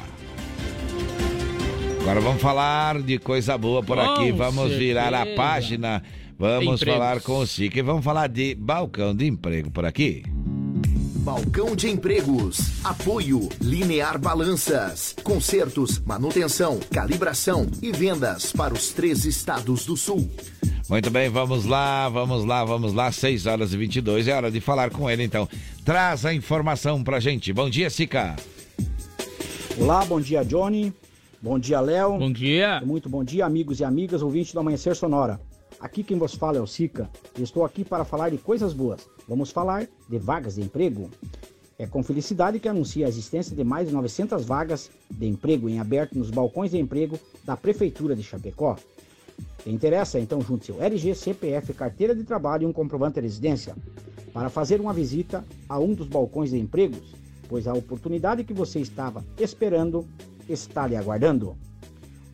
[2.01, 5.37] Agora vamos falar de coisa boa por Com aqui, vamos virar a certeza.
[5.37, 6.03] página,
[6.37, 6.95] vamos Empregos.
[6.99, 10.25] falar com o SIC e vamos falar de balcão de emprego por aqui.
[11.27, 12.85] Balcão de empregos.
[12.85, 15.13] Apoio Linear Balanças.
[15.25, 20.31] Consertos, manutenção, calibração e vendas para os três estados do sul.
[20.89, 24.61] Muito bem, vamos lá, vamos lá, vamos lá, 6 horas e 22, é hora de
[24.61, 25.49] falar com ele então.
[25.85, 27.53] Traz a informação pra gente.
[27.53, 28.37] Bom dia, Sica.
[29.77, 30.95] Olá, bom dia, Johnny.
[31.43, 32.19] Bom dia, Léo.
[32.19, 32.81] Bom dia.
[32.87, 35.41] Muito bom dia, amigos e amigas, ouvintes do Amanhecer Sonora.
[35.81, 39.16] Aqui quem vos fala é o Sica e estou aqui para falar de coisas boas.
[39.29, 41.11] Vamos falar de vagas de emprego.
[41.79, 45.81] É com felicidade que anuncia a existência de mais de 900 vagas de emprego em
[45.81, 48.77] aberto nos balcões de emprego da Prefeitura de Chapecó.
[49.65, 53.75] Quem interessa, então junte seu RG, CPF, carteira de trabalho e um comprovante de residência
[54.33, 57.15] para fazer uma visita a um dos balcões de empregos,
[57.49, 60.07] pois a oportunidade que você estava esperando
[60.49, 61.57] está lhe aguardando.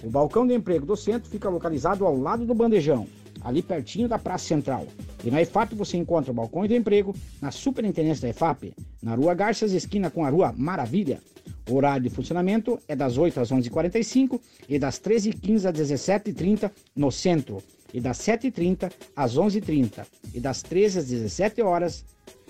[0.05, 3.07] O balcão de emprego do centro fica localizado ao lado do bandejão,
[3.45, 4.87] ali pertinho da Praça Central.
[5.25, 9.35] E na EFAP você encontra o balcão de emprego na Superintendência da EFAP, na Rua
[9.35, 11.21] Garças, esquina com a Rua Maravilha.
[11.69, 17.11] O horário de funcionamento é das 8 às 11h45 e das 13h15 às 17h30 no
[17.11, 17.63] centro,
[17.93, 22.05] e das 7h30 às 11h30 e das 13 às 17 horas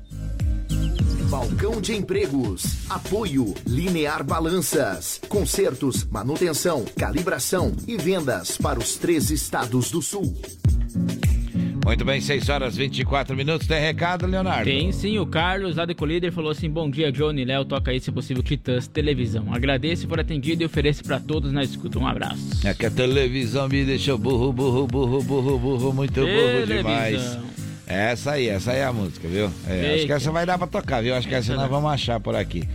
[1.34, 2.88] Balcão de empregos.
[2.88, 5.20] Apoio Linear Balanças.
[5.28, 10.32] Consertos, manutenção, calibração e vendas para os três estados do sul.
[11.84, 13.66] Muito bem, 6 horas 24 minutos.
[13.66, 14.64] Tem recado, Leonardo?
[14.64, 17.98] Tem sim, o Carlos lá do Colíder falou assim: Bom dia, Johnny Léo, toca aí
[17.98, 19.52] se possível Titãs Televisão.
[19.52, 21.98] Agradeço for atendido e ofereço pra todos na escuta.
[21.98, 22.64] Um abraço.
[22.64, 26.76] É que a televisão me deixou burro, burro, burro, burro, burro, muito burro Televisão.
[26.76, 27.53] demais.
[27.86, 29.50] Essa aí, essa aí é a música, viu?
[29.68, 31.14] É, acho que essa vai dar pra tocar, viu?
[31.14, 32.66] Acho que essa nós vamos achar por aqui.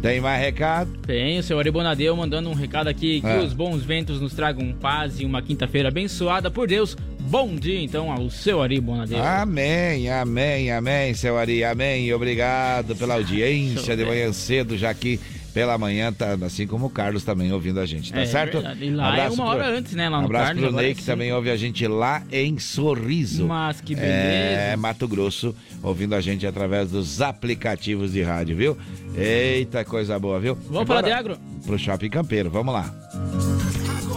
[0.00, 0.90] Tem mais recado?
[1.06, 3.38] Tem, o seu Ari Bonadeu mandando um recado aqui: que É.
[3.40, 6.96] os bons ventos nos tragam paz e uma quinta-feira abençoada por Deus.
[7.20, 9.22] Bom dia, então, ao seu Ari Bonadeu.
[9.22, 12.12] Amém, amém, amém, seu Ari, amém.
[12.14, 15.18] Obrigado pela audiência de manhã cedo, já que
[15.54, 18.54] pela manhã, tá, assim como o Carlos também ouvindo a gente, tá É, certo?
[18.60, 18.84] verdade.
[18.84, 20.94] E lá é uma hora antes, né, lá no abraço Carlos, pro agora Ney, é
[20.94, 21.12] que cinco.
[21.12, 23.46] também ouve a gente lá em Sorriso.
[23.46, 24.76] Mas que É, beleza.
[24.76, 28.76] Mato Grosso, ouvindo a gente através dos aplicativos de rádio, viu?
[29.16, 30.56] Eita, coisa boa, viu?
[30.70, 31.36] Vamos falar de agro?
[31.64, 32.94] Pro Shopping Campeiro, vamos lá.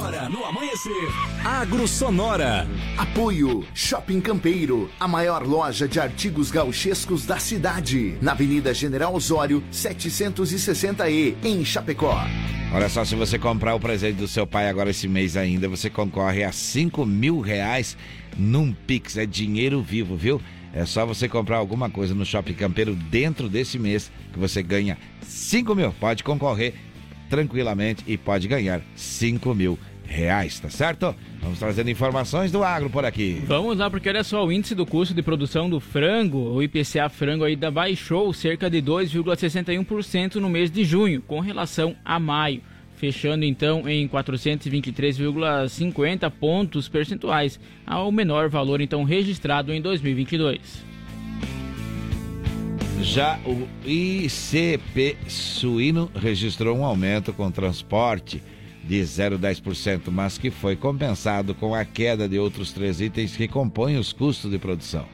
[0.01, 1.09] Agora no amanhecer,
[1.45, 2.67] Agro Sonora.
[2.97, 9.63] Apoio Shopping Campeiro, a maior loja de artigos gauchescos da cidade, na Avenida General Osório,
[9.71, 12.19] 760E, em Chapecó.
[12.73, 15.87] Olha só, se você comprar o presente do seu pai agora esse mês ainda, você
[15.87, 17.95] concorre a 5 mil reais
[18.35, 19.17] num Pix.
[19.17, 20.41] É dinheiro vivo, viu?
[20.73, 24.97] É só você comprar alguma coisa no Shopping Campeiro dentro desse mês que você ganha
[25.21, 25.93] 5 mil.
[25.93, 26.73] Pode concorrer
[27.31, 29.79] tranquilamente e pode ganhar 5 mil
[30.11, 31.15] reais, tá certo?
[31.41, 33.41] Vamos trazendo informações do agro por aqui.
[33.47, 37.07] Vamos lá, porque olha só, o índice do custo de produção do frango, o IPCA
[37.09, 42.61] frango ainda baixou cerca de 2,61% no mês de junho, com relação a maio,
[42.95, 50.91] fechando então em 423,50 pontos percentuais, ao menor valor então registrado em 2022.
[53.01, 58.43] Já o ICP suíno registrou um aumento com transporte
[58.83, 63.97] de 0,10%, mas que foi compensado com a queda de outros três itens que compõem
[63.97, 65.05] os custos de produção.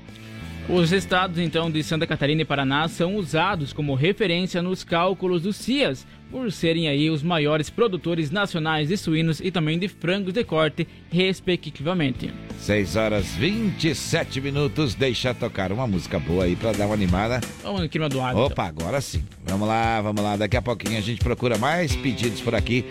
[0.70, 5.54] Os estados então de Santa Catarina e Paraná são usados como referência nos cálculos do
[5.54, 10.44] CIAS, por serem aí os maiores produtores nacionais de suínos e também de frangos de
[10.44, 12.34] corte, respectivamente.
[12.60, 17.40] 6 horas 27 minutos, deixa tocar uma música boa aí pra dar uma animada.
[17.64, 18.20] Vamos no clima do.
[18.20, 19.24] Opa, agora sim.
[19.46, 20.36] Vamos lá, vamos lá.
[20.36, 22.84] Daqui a pouquinho a gente procura mais pedidos por aqui.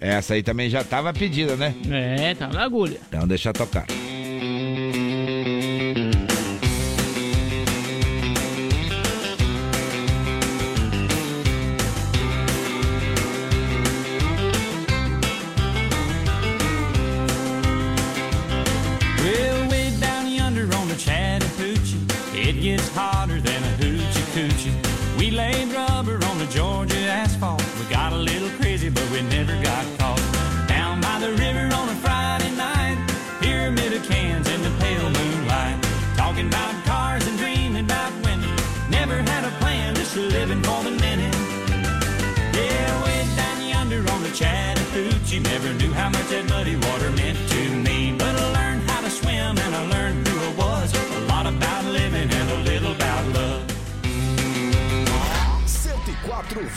[0.00, 1.74] Essa aí também já tava pedida, né?
[1.90, 2.98] É, tá na agulha.
[3.08, 3.86] Então deixa tocar.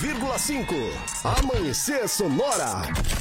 [0.01, 3.20] 104,5 Amanhecer Sonora.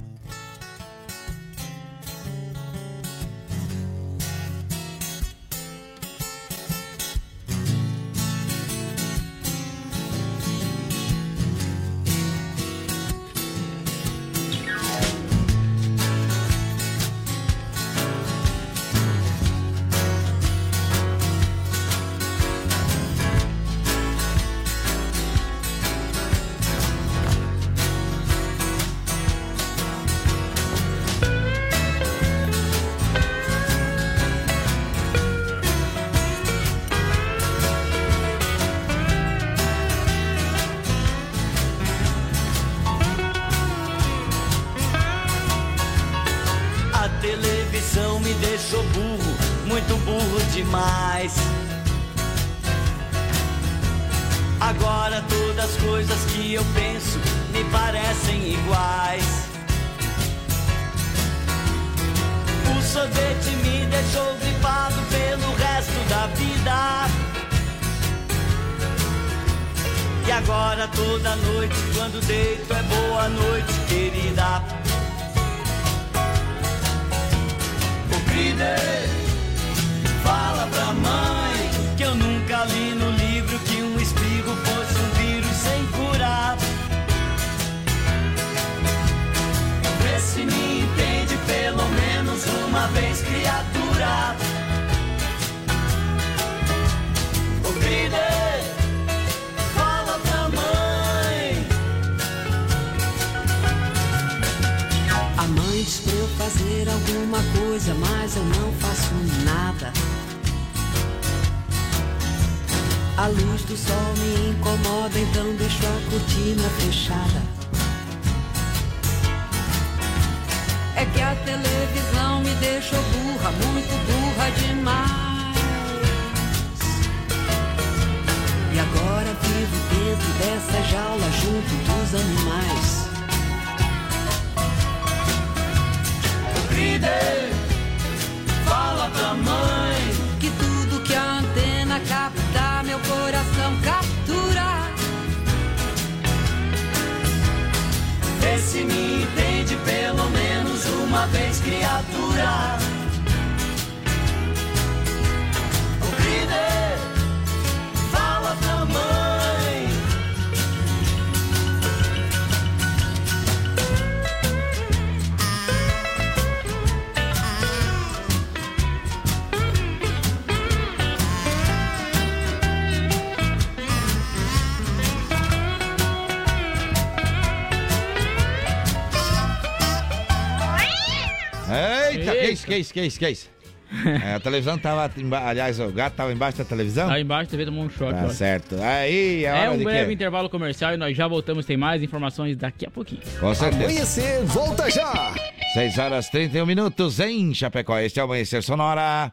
[182.71, 183.51] Que isso, que isso, que isso?
[184.25, 185.11] É, a televisão tava,
[185.49, 187.09] aliás, o gato tava embaixo da televisão?
[187.09, 188.15] Tá embaixo da TV tomou um choque.
[188.21, 188.29] Tá ó.
[188.29, 188.77] certo.
[188.81, 190.13] Aí, é É hora um de breve quê?
[190.13, 191.67] intervalo comercial e nós já voltamos.
[191.67, 193.21] Tem mais informações daqui a pouquinho.
[193.41, 193.83] Com certeza.
[193.83, 195.35] Amanhecer, volta já!
[195.75, 197.99] 6 horas 31 minutos em Chapecó.
[197.99, 199.33] Este é o Amanhecer Sonora.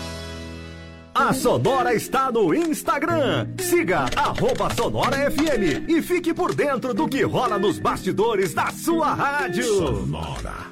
[1.13, 3.53] A Sonora está no Instagram.
[3.59, 9.13] Siga arroba Sonora FM e fique por dentro do que rola nos bastidores da sua
[9.13, 9.63] rádio.
[9.63, 10.71] Sonora.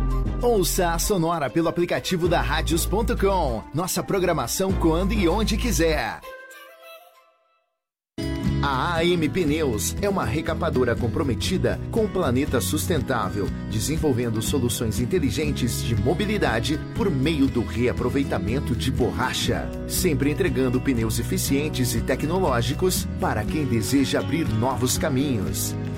[0.41, 3.63] Ouça a Sonora pelo aplicativo da Radios.com.
[3.75, 6.19] Nossa programação quando e onde quiser.
[8.63, 15.95] A AM Pneus é uma recapadora comprometida com o planeta sustentável, desenvolvendo soluções inteligentes de
[15.95, 23.65] mobilidade por meio do reaproveitamento de borracha, sempre entregando pneus eficientes e tecnológicos para quem
[23.65, 25.75] deseja abrir novos caminhos.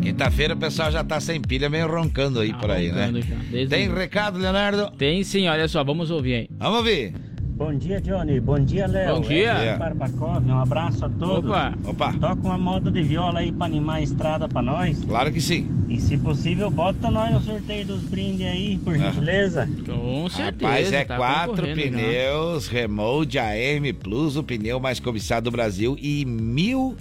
[0.00, 3.08] Quinta-feira o pessoal já tá sem pilha, meio roncando aí por aí, né?
[3.08, 4.90] roncando já, desde- Tem recado, Leonardo?
[4.96, 6.48] Tem sim, olha só, vamos ouvir aí.
[6.58, 7.33] Vamos ouvir.
[7.56, 8.40] Bom dia, Johnny.
[8.40, 9.14] Bom dia, Léo.
[9.14, 9.52] Bom dia.
[9.52, 10.44] É Barbacov.
[10.44, 11.48] Um abraço a todos.
[11.50, 11.72] Opa.
[11.84, 12.12] Opa.
[12.14, 15.04] Toca uma moda de viola aí pra animar a estrada pra nós.
[15.04, 15.68] Claro que sim.
[15.88, 19.68] E se possível, bota nós no sorteio dos brindes aí, por gentileza.
[19.86, 25.96] Com Rapaz, é tá quatro pneus Remote ARM Plus, o pneu mais cobiçado do Brasil,
[26.02, 26.96] e mil,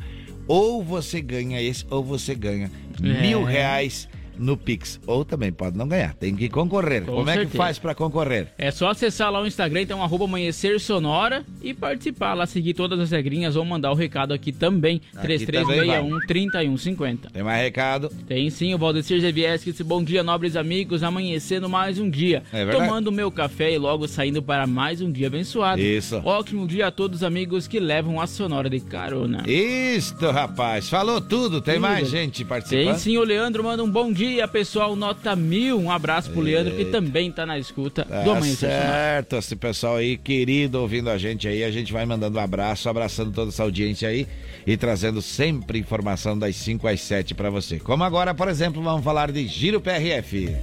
[0.48, 2.70] ou você ganha esse, ou você ganha
[3.04, 3.22] É.
[3.22, 4.08] mil reais
[4.38, 5.00] no Pix.
[5.06, 7.04] Ou também pode não ganhar, tem que concorrer.
[7.06, 7.58] Com Como é que certeza.
[7.58, 8.48] faz pra concorrer?
[8.58, 13.00] É só acessar lá o Instagram, então, arroba amanhecer sonora e participar lá, seguir todas
[13.00, 16.02] as regrinhas ou mandar o recado aqui também, Aqui também vai.
[16.02, 17.32] 3361-3150.
[17.32, 18.10] Tem mais recado?
[18.28, 22.44] Tem sim, o Valdecir GVS que disse bom dia, nobres amigos, amanhecendo mais um dia.
[22.52, 25.82] É tomando meu café e logo saindo para mais um dia abençoado.
[25.82, 26.22] Isso.
[26.24, 29.44] Ótimo dia a todos os amigos que levam a sonora de carona.
[29.48, 31.62] Isto, rapaz, falou tudo.
[31.62, 31.84] Tem Tudo.
[31.84, 32.86] mais gente participando?
[32.86, 35.80] Tem sim, o Leandro manda um bom dia, pessoal, nota mil.
[35.80, 38.92] Um abraço pro Leandro, que também tá na escuta do Tá Amanhecer Sonora.
[38.92, 42.88] certo, esse pessoal aí, querido, ouvindo a gente aí, a gente vai mandando um abraço,
[42.90, 44.28] abraçando toda essa audiência aí
[44.66, 47.80] e trazendo sempre informação das 5 às 7 pra você.
[47.80, 50.56] Como agora, por exemplo, vamos falar de Giro PRF.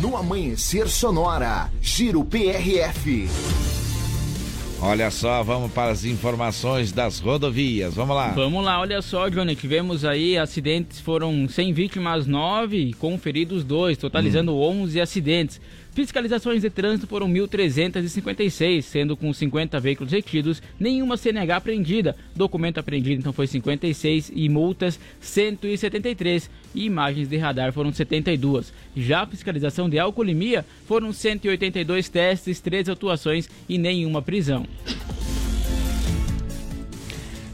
[0.00, 3.28] No Amanhecer Sonora, Giro PRF.
[4.82, 7.94] Olha só, vamos para as informações das rodovias.
[7.94, 8.28] Vamos lá.
[8.28, 13.98] Vamos lá, olha só, Johnny, tivemos aí acidentes, foram 100 vítimas, 9, com feridos 2,
[13.98, 15.60] totalizando 11 acidentes.
[15.92, 22.16] Fiscalizações de trânsito foram 1.356, sendo com 50 veículos retidos, nenhuma CNH apreendida.
[22.34, 28.72] Documento apreendido então foi 56 e multas 173 e imagens de radar foram 72.
[28.96, 34.66] Já a fiscalização de alcoolemia foram 182 testes, 13 atuações e nenhuma prisão.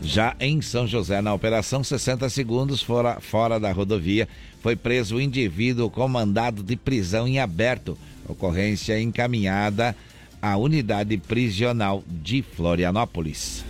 [0.02, 4.28] Já em São José, na operação 60 segundos fora, fora da rodovia,
[4.60, 7.98] foi preso o indivíduo com mandado de prisão em aberto.
[8.28, 9.94] Ocorrência encaminhada
[10.40, 13.64] à unidade prisional de Florianópolis.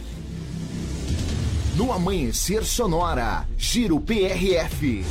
[1.76, 5.04] No Amanhecer Sonora, Giro PRF.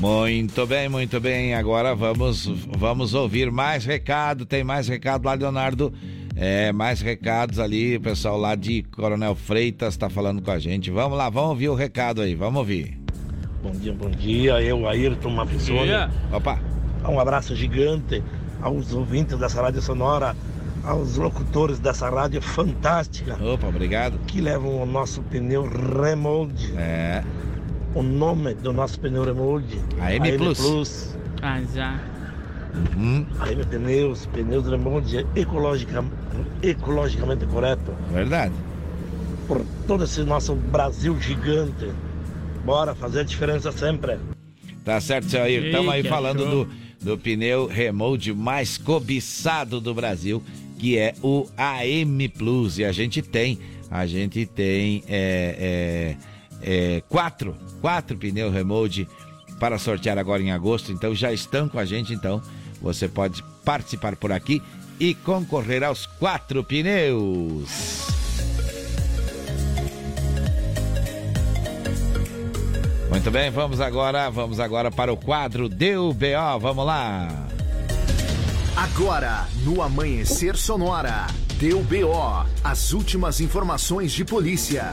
[0.00, 1.54] Muito bem, muito bem.
[1.54, 2.46] Agora vamos,
[2.76, 4.44] vamos ouvir mais recado.
[4.44, 5.92] Tem mais recado lá, Leonardo.
[6.34, 7.96] É, mais recados ali.
[7.96, 10.90] O pessoal lá de Coronel Freitas está falando com a gente.
[10.90, 12.34] Vamos lá, vamos ouvir o recado aí.
[12.34, 12.98] Vamos ouvir.
[13.62, 14.60] Bom dia, bom dia.
[14.60, 15.84] Eu, Ayrton, uma pessoa.
[15.84, 16.10] dia.
[16.32, 16.71] Opa.
[17.08, 18.22] Um abraço gigante
[18.60, 20.36] aos ouvintes dessa rádio sonora,
[20.84, 23.36] aos locutores dessa rádio fantástica.
[23.42, 24.18] Opa, obrigado.
[24.26, 26.72] Que levam o nosso pneu Remold.
[26.76, 27.24] É.
[27.94, 29.80] O nome do nosso pneu Remold.
[30.00, 30.58] AM Plus.
[30.58, 31.18] Plus.
[31.42, 32.00] Ah, já.
[32.96, 33.26] Uhum.
[33.40, 36.02] AM Pneus, pneus Remold é ecologica,
[36.62, 37.94] ecologicamente correto.
[38.10, 38.54] Verdade.
[39.46, 41.92] Por todo esse nosso Brasil gigante.
[42.64, 44.18] Bora fazer a diferença sempre.
[44.84, 45.66] Tá certo, seu Ayrton.
[45.66, 46.64] Estamos aí falando show.
[46.64, 46.70] do,
[47.02, 50.42] do pneu remote mais cobiçado do Brasil,
[50.78, 52.78] que é o AM Plus.
[52.78, 53.58] E a gente tem,
[53.90, 56.16] a gente tem é,
[56.62, 59.06] é, é, quatro, quatro pneus remote
[59.58, 60.92] para sortear agora em agosto.
[60.92, 62.40] Então já estão com a gente, então
[62.80, 64.62] você pode participar por aqui
[64.98, 68.21] e concorrer aos quatro pneus.
[73.12, 77.46] Muito bem, vamos agora, vamos agora para o quadro Deu BO, vamos lá.
[78.74, 81.26] Agora, no Amanhecer Sonora,
[81.58, 84.90] deu BO, as últimas informações de polícia.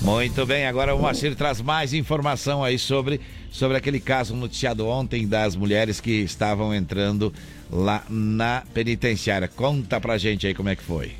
[0.00, 5.26] Muito bem, agora o Moacir traz mais informação aí sobre, sobre aquele caso noticiado ontem
[5.26, 7.34] das mulheres que estavam entrando
[7.70, 9.48] lá na penitenciária.
[9.48, 11.12] Conta pra gente aí como é que foi.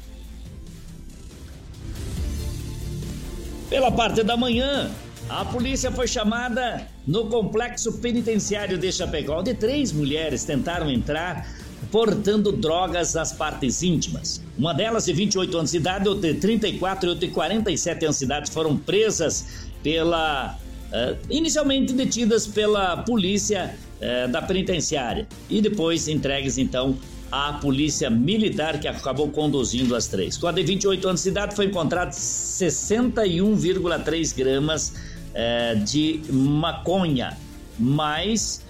[3.69, 4.91] Pela parte da manhã,
[5.29, 11.47] A polícia foi chamada no complexo penitenciário de Chapecó, onde três mulheres tentaram entrar
[11.93, 14.43] portando drogas nas partes íntimas.
[14.57, 18.19] Uma delas, de 28 anos de idade, outra de 34 e outra de 47 anos
[18.19, 20.59] de idade, foram presas pela.
[20.93, 26.97] eh, inicialmente detidas pela polícia eh, da penitenciária e depois entregues então
[27.31, 30.37] à polícia militar que acabou conduzindo as três.
[30.37, 34.95] Com a de 28 anos de idade foi encontrado 61,3 gramas
[35.35, 37.37] eh, de maconha,
[37.79, 38.63] mais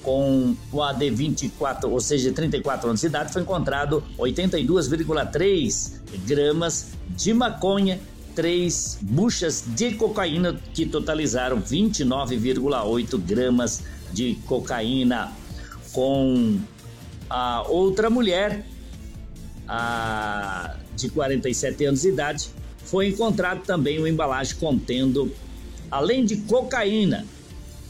[0.05, 5.93] Com o AD 24, ou seja, 34 anos de idade, foi encontrado 82,3
[6.27, 7.99] gramas de maconha,
[8.35, 13.81] três buchas de cocaína que totalizaram 29,8 gramas
[14.13, 15.31] de cocaína.
[15.91, 16.59] Com
[17.27, 18.63] a outra mulher,
[19.67, 22.51] a, de 47 anos de idade,
[22.83, 25.33] foi encontrado também uma embalagem contendo,
[25.89, 27.25] além de cocaína,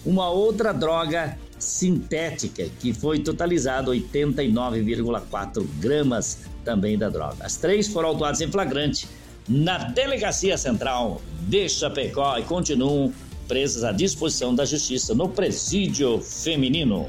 [0.05, 7.37] uma outra droga sintética que foi totalizado 89,4 gramas também da droga.
[7.39, 9.07] As três foram autuadas em flagrante
[9.47, 13.13] na Delegacia Central de Chapecó e continuam
[13.47, 17.07] presas à disposição da Justiça no presídio feminino.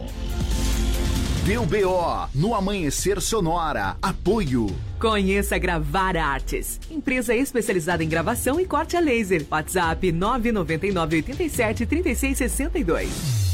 [1.47, 3.97] Deu BO no Amanhecer Sonora.
[4.02, 4.66] Apoio.
[4.98, 9.47] Conheça Gravar Artes, empresa especializada em gravação e corte a laser.
[9.48, 13.45] WhatsApp 999 87 36 62.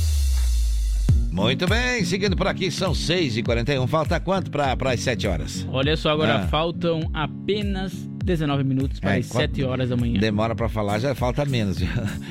[1.33, 3.87] Muito bem, seguindo por aqui, são 6h41.
[3.89, 5.67] Falta quanto para as 7 horas?
[5.73, 6.49] Olha só, agora Ah.
[6.49, 7.93] faltam apenas
[8.23, 10.19] 19 minutos para É, as quanto- 7 horas da manhã.
[10.21, 11.79] Demora para falar, já falta menos.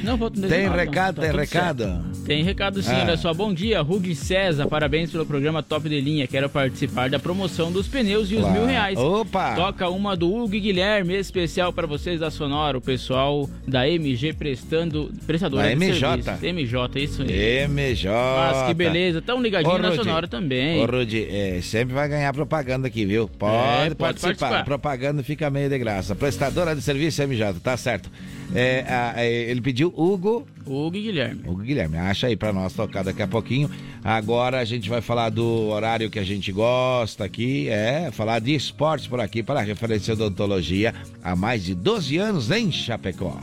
[0.04, 1.84] Não, faltam Tem 19, recado, tá tem recado?
[1.84, 2.26] certo.
[2.26, 3.02] Tem recado sim, Ah.
[3.04, 3.34] olha só.
[3.34, 4.68] Bom dia, Rug César.
[4.68, 6.28] Parabéns pelo programa Top de Linha.
[6.28, 8.98] Quero participar da promoção dos pneus e os mil reais.
[8.98, 9.56] Opa!
[9.56, 12.78] Toca uma do Hugo e Guilherme, especial para vocês da Sonora.
[12.78, 15.12] O pessoal da MG prestando.
[15.28, 16.24] Prestadora Da MJ.
[16.54, 17.68] MJ, isso aí.
[17.68, 18.10] MJ.
[18.12, 19.22] Mas que beleza.
[19.22, 19.92] Tão ligadinho Ô, na.
[19.96, 20.82] Sonora também.
[20.82, 23.28] Ô, Rudy, é, sempre vai ganhar propaganda aqui, viu?
[23.28, 24.36] Pode, É, pode participar.
[24.36, 24.64] participar.
[24.66, 26.16] Propaganda fica meio de graça.
[26.16, 28.10] Prestadora de serviço MJ, tá certo.
[28.56, 30.48] É, a- é, ele pediu Hugo.
[30.66, 31.42] Hugo e Guilherme.
[31.46, 33.70] Hugo e Guilherme, acha aí pra nós tocar daqui a pouquinho.
[34.04, 38.54] Agora a gente vai falar do horário que a gente gosta aqui, é falar de
[38.56, 40.94] esportes por aqui para a referência odontologia
[41.24, 43.40] há mais de 12 anos em Chapecó.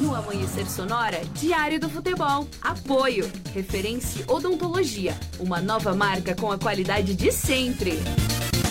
[0.00, 2.48] No Amanhecer Sonora, Diário do Futebol.
[2.60, 3.30] Apoio.
[3.54, 5.14] Referência Odontologia.
[5.38, 7.98] Uma nova marca com a qualidade de sempre.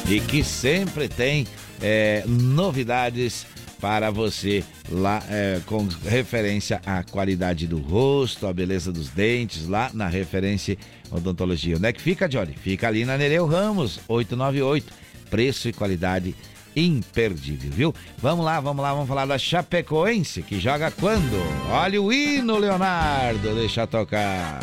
[0.10, 1.48] e que sempre tem
[1.82, 3.45] é, novidades
[3.80, 9.90] para você lá é, com referência à qualidade do rosto, à beleza dos dentes, lá
[9.94, 10.78] na referência
[11.10, 11.78] odontologia.
[11.78, 12.53] Onde é que fica, Johnny?
[12.53, 14.94] Fica ali na Nereu Ramos, 898.
[15.30, 16.36] Preço e qualidade
[16.76, 17.95] imperdível, viu?
[18.18, 21.38] Vamos lá, vamos lá, vamos falar da Chapecoense, que joga quando?
[21.70, 24.60] Olha o hino, Leonardo, deixa tocar.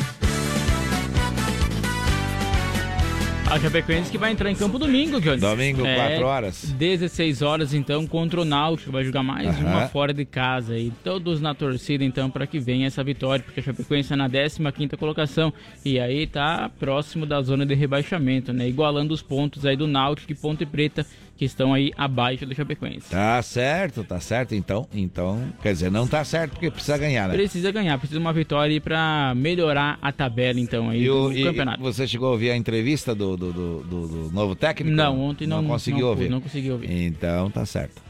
[3.51, 5.41] A Chapecoense que vai entrar em campo domingo, Johnny.
[5.41, 6.65] Domingo, É, quatro horas.
[6.79, 8.93] 16 horas, então, contra o Náutico.
[8.93, 10.77] Vai jogar mais uma fora de casa.
[10.77, 13.43] E todos na torcida, então, para que venha essa vitória.
[13.43, 15.53] Porque a Chapecoense é na 15ª colocação.
[15.83, 18.69] E aí tá próximo da zona de rebaixamento, né?
[18.69, 21.07] Igualando os pontos aí do Náutico e Ponte Preta,
[21.39, 23.09] que estão aí abaixo do Chapecoense.
[23.11, 27.35] Tá certo, tá certo, então, então, quer dizer, não tá certo porque precisa ganhar, né?
[27.35, 31.29] Precisa ganhar, precisa de uma vitória aí pra melhorar a tabela, então, aí E, o,
[31.29, 31.81] do e- campeonato.
[31.81, 34.95] você chegou a ouvir a entrevista do, do, do, do- novo técnico?
[34.97, 36.29] Não, ontem não- conseguiu não ouvir.
[36.29, 36.91] não consegui ouvir.
[36.91, 38.03] Então tá certo.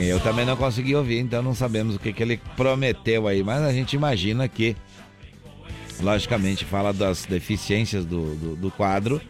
[0.00, 3.62] Eu também não consegui ouvir, então não sabemos o que, que ele prometeu aí, mas
[3.62, 4.76] a gente imagina que,
[6.00, 9.20] logicamente, fala das deficiências do, do, do quadro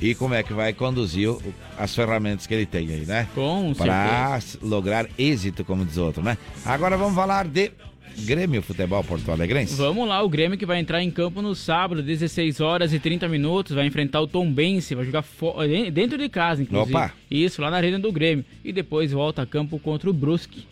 [0.00, 1.28] e como é que vai conduzir
[1.76, 3.28] as ferramentas que ele tem aí, né?
[3.34, 6.38] Com Para lograr êxito, como diz outro, né?
[6.64, 7.70] Agora vamos falar de
[8.18, 9.74] Grêmio Futebol Porto Alegrense.
[9.74, 13.28] Vamos lá, o Grêmio que vai entrar em campo no sábado, 16 horas e 30
[13.28, 15.24] minutos, vai enfrentar o Tom Bense, vai jogar
[15.92, 16.96] dentro de casa, inclusive.
[16.96, 17.12] Opa!
[17.30, 18.44] Isso, lá na arena do Grêmio.
[18.64, 20.66] E depois volta a campo contra o Brusque.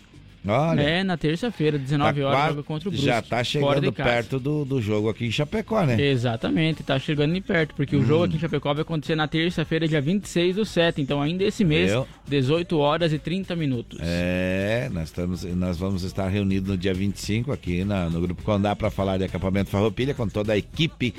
[0.47, 0.81] Olha.
[0.81, 3.06] É, na terça-feira, 19 Tá horas, quase- joga contra o Brusque.
[3.06, 6.01] Já tá chegando perto do, do jogo aqui em Chapecó, né?
[6.01, 9.86] Exatamente, tá chegando em perto, porque o jogo aqui em Chapecó vai acontecer na terça-feira,
[9.89, 13.98] dia 26 do 7, então ainda esse mês, Eu- 18 horas e 30 minutos.
[14.02, 18.74] É, nós, estamos, nós vamos estar reunidos no dia 25 aqui na- no Grupo Condá
[18.77, 21.15] para falar de acampamento Farroupilha com toda a equipe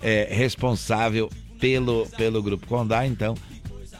[0.00, 1.28] é, responsável
[1.60, 3.06] pelo, pelo Grupo Condá.
[3.06, 3.34] Então,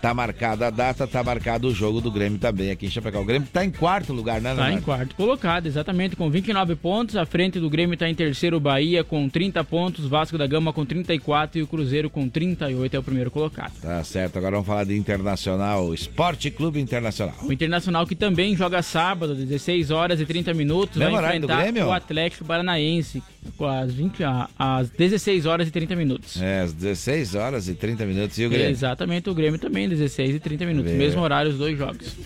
[0.03, 3.20] Tá marcada a data, tá marcado o jogo do Grêmio também aqui em Chapecó.
[3.20, 4.79] O Grêmio tá em quarto lugar, né, Tá Leonardo?
[4.79, 7.15] em quarto colocado, exatamente, com 29 pontos.
[7.15, 10.73] À frente do Grêmio está em terceiro o Bahia com 30 pontos, Vasco da Gama
[10.73, 13.73] com 34 e o Cruzeiro com 38 é o primeiro colocado.
[13.81, 17.37] Tá certo, agora vamos falar de Internacional, Esporte Clube Internacional.
[17.41, 21.93] O Internacional que também joga sábado, 16 horas e 30 minutos, Mesmo vai enfrentar o
[21.93, 23.23] Atlético Paranaense
[23.60, 26.40] as, 20, a- às 16 horas e 30 minutos.
[26.40, 28.70] É, às 16 horas e 30 minutos e o Grêmio.
[28.70, 30.90] Exatamente, o Grêmio também, 16 e 30 minutos.
[30.93, 30.98] Vê.
[30.98, 32.16] Mesmo horário, os dois jogos.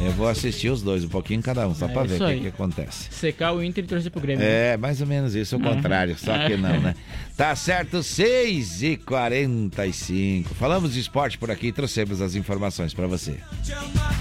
[0.00, 2.40] Eu vou assistir os dois, um pouquinho cada um, só É pra ver o que,
[2.40, 3.08] que acontece.
[3.10, 4.44] Secar o Inter e torcer pro Grêmio.
[4.44, 5.74] É, mais ou menos isso, o Uhum.
[5.76, 6.94] contrário, só que não, né?
[7.36, 13.06] Tá certo, 6 e 45 Falamos de esporte por aqui e trouxemos as informações pra
[13.06, 13.38] você.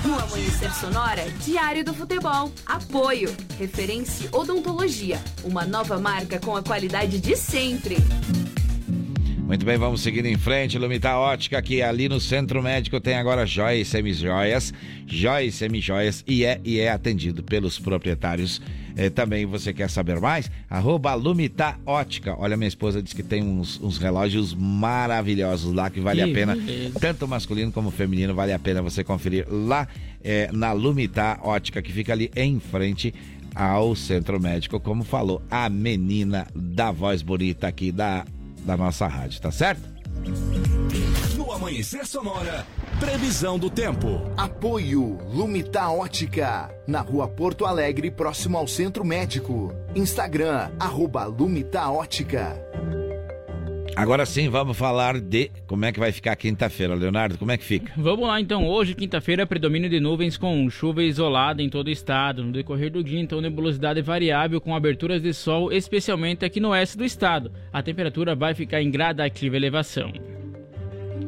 [0.04, 2.52] No Amanhecer Sonora, Diário do Futebol.
[2.66, 3.34] Apoio.
[3.58, 5.18] Referência Odontologia.
[5.46, 7.96] Uma nova marca com a qualidade de sempre.
[9.40, 10.78] Muito bem, vamos seguindo em frente.
[10.78, 14.74] Lumita Ótica, que ali no Centro Médico tem agora joias e semijoias.
[15.08, 18.62] Joias e semijoias e é, e é atendido pelos proprietários.
[18.96, 20.50] Eh, também você quer saber mais?
[20.70, 22.36] Arroba Lumita Ótica.
[22.38, 26.34] Olha, minha esposa disse que tem uns, uns relógios maravilhosos lá que vale Que a
[26.34, 26.56] pena.
[26.56, 27.00] beleza.
[27.00, 29.88] Tanto masculino como feminino, vale a pena você conferir lá
[30.24, 33.14] eh, na Lumita Ótica, que fica ali em frente
[33.54, 38.26] ao Centro Médico, como falou a menina da voz bonita aqui da,
[38.66, 39.82] da nossa rádio, tá certo?
[41.56, 42.68] Amanhecer Sonora,
[43.00, 44.30] previsão do tempo.
[44.36, 49.74] Apoio Lumita Ótica, na rua Porto Alegre, próximo ao Centro Médico.
[49.96, 52.62] Instagram, arroba Lumita Ótica.
[53.96, 57.38] Agora sim, vamos falar de como é que vai ficar quinta-feira, Leonardo.
[57.38, 57.94] Como é que fica?
[57.96, 62.44] Vamos lá então, hoje, quinta-feira, predomínio de nuvens com chuva isolada em todo o estado.
[62.44, 66.98] No decorrer do dia, então, nebulosidade variável com aberturas de sol, especialmente aqui no oeste
[66.98, 67.50] do estado.
[67.72, 70.12] A temperatura vai ficar em gradativa elevação.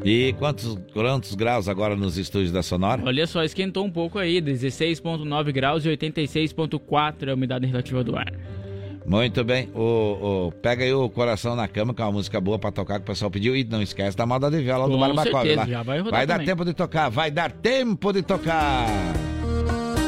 [0.08, 3.02] E quantos, quantos graus agora nos estúdios da Sonora?
[3.06, 8.16] Olha só, esquentou um pouco aí, 16,9 graus e 86,4 é a umidade relativa do
[8.16, 8.32] ar.
[9.06, 9.70] Muito bem.
[9.76, 13.00] O, o- pega aí o Coração na Cama, que é uma música boa pra tocar
[13.00, 13.54] que o pessoal pediu.
[13.54, 15.68] E não esquece da moda de viola do certeza, lá.
[15.68, 18.86] já vai Vai dar tempo de tocar, vai dar tempo de tocar.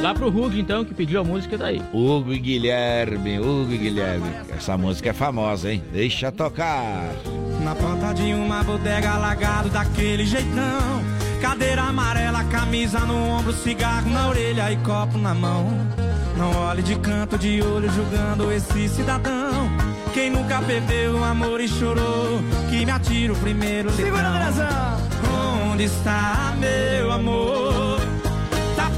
[0.02, 1.82] Lá pro Hug, então, que pediu a música daí.
[1.94, 4.30] Hugo e Guilherme, Hugo e Guilherme.
[4.50, 5.84] Essa música é famosa, hein?
[5.92, 7.14] Deixa tocar.
[7.64, 11.04] Na porta de uma bodega alagado daquele jeitão
[11.42, 15.68] Cadeira amarela, camisa no ombro, cigarro na orelha e copo na mão
[16.38, 19.70] Não olhe de canto de olho julgando esse cidadão
[20.14, 22.40] Quem nunca perdeu o amor e chorou
[22.70, 24.30] Que me atira o primeiro Segura,
[25.72, 28.09] Onde está meu amor?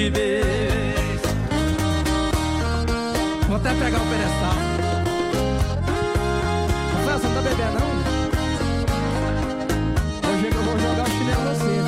[0.00, 1.20] de vez.
[3.46, 4.54] Vou até pegar o pedestal
[7.04, 7.88] você não tá bebendo não?
[10.30, 11.82] Hoje eu vou jogar o chinelo em você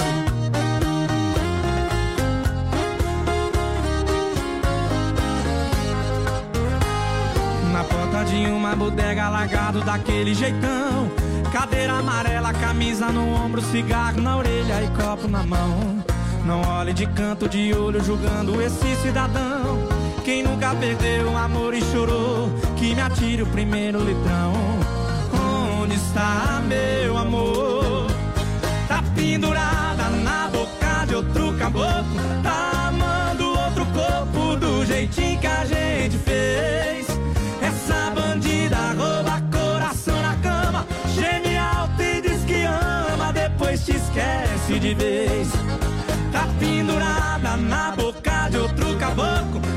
[7.72, 11.10] Na porta de uma bodega alagado daquele jeitão.
[11.52, 16.01] Cadeira amarela, camisa no ombro, cigarro na orelha e copo na mão
[16.44, 19.78] Não olhe de canto de olho julgando esse cidadão.
[20.24, 24.52] Quem nunca perdeu o amor e chorou Que me atire o primeiro litrão.
[25.80, 28.06] Onde está meu amor?
[28.88, 32.20] Tá pendurada na boca de outro caboclo.
[32.42, 37.06] Tá amando outro corpo do jeitinho que a gente fez.
[37.62, 40.86] Essa bandida rouba coração na cama.
[41.14, 45.71] Geme alto e diz que ama Depois te esquece de vez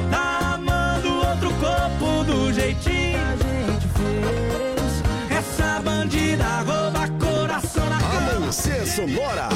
[0.09, 2.85] Tá amando outro corpo do jeitinho.
[3.11, 5.37] Que a gente fez.
[5.37, 8.31] Essa bandida rouba coração na cama.
[8.37, 9.49] Amanhecer Sonora.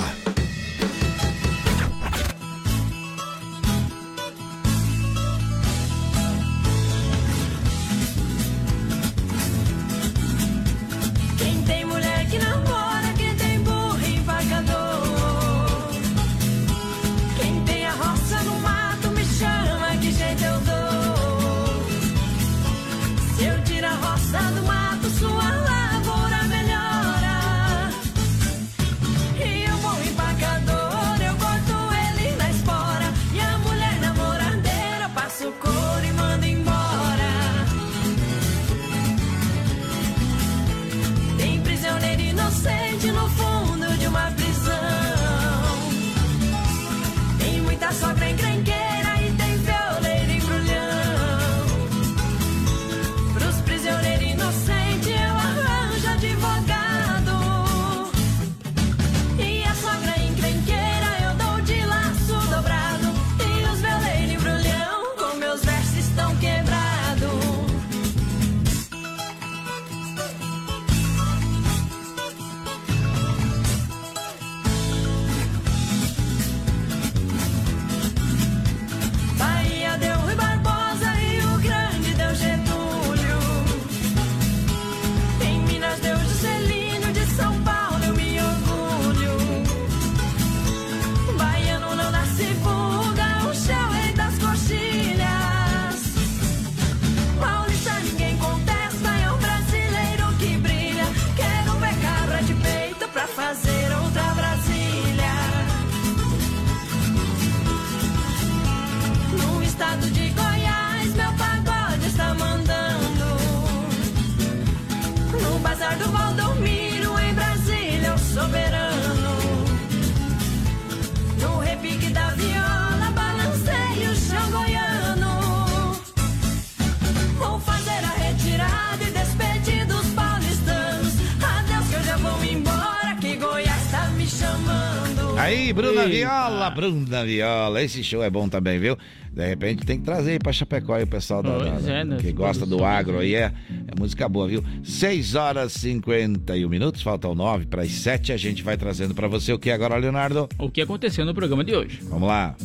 [135.50, 136.10] Aí, Bruna Eita.
[136.10, 137.82] Viola, Bruna Viola.
[137.82, 138.98] Esse show é bom também, viu?
[139.32, 142.04] De repente tem que trazer aí pra Chapecó aí o pessoal da, Pois da- é,
[142.04, 142.18] né?
[142.20, 143.36] que gosta do agro aí.
[143.36, 143.52] É,
[143.88, 144.64] é música boa, viu?
[144.84, 148.32] 6 horas e 51 minutos, faltam 9 para as 7.
[148.34, 150.48] A gente vai trazendo pra você o que agora, Leonardo?
[150.58, 152.00] O que aconteceu no programa de hoje?
[152.04, 152.56] Vamos lá.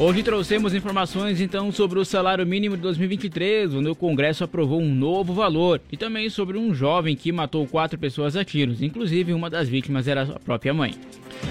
[0.00, 4.94] Hoje trouxemos informações então sobre o salário mínimo de 2023, onde o Congresso aprovou um
[4.94, 9.50] novo valor, e também sobre um jovem que matou quatro pessoas a tiros, inclusive uma
[9.50, 10.94] das vítimas era a própria mãe.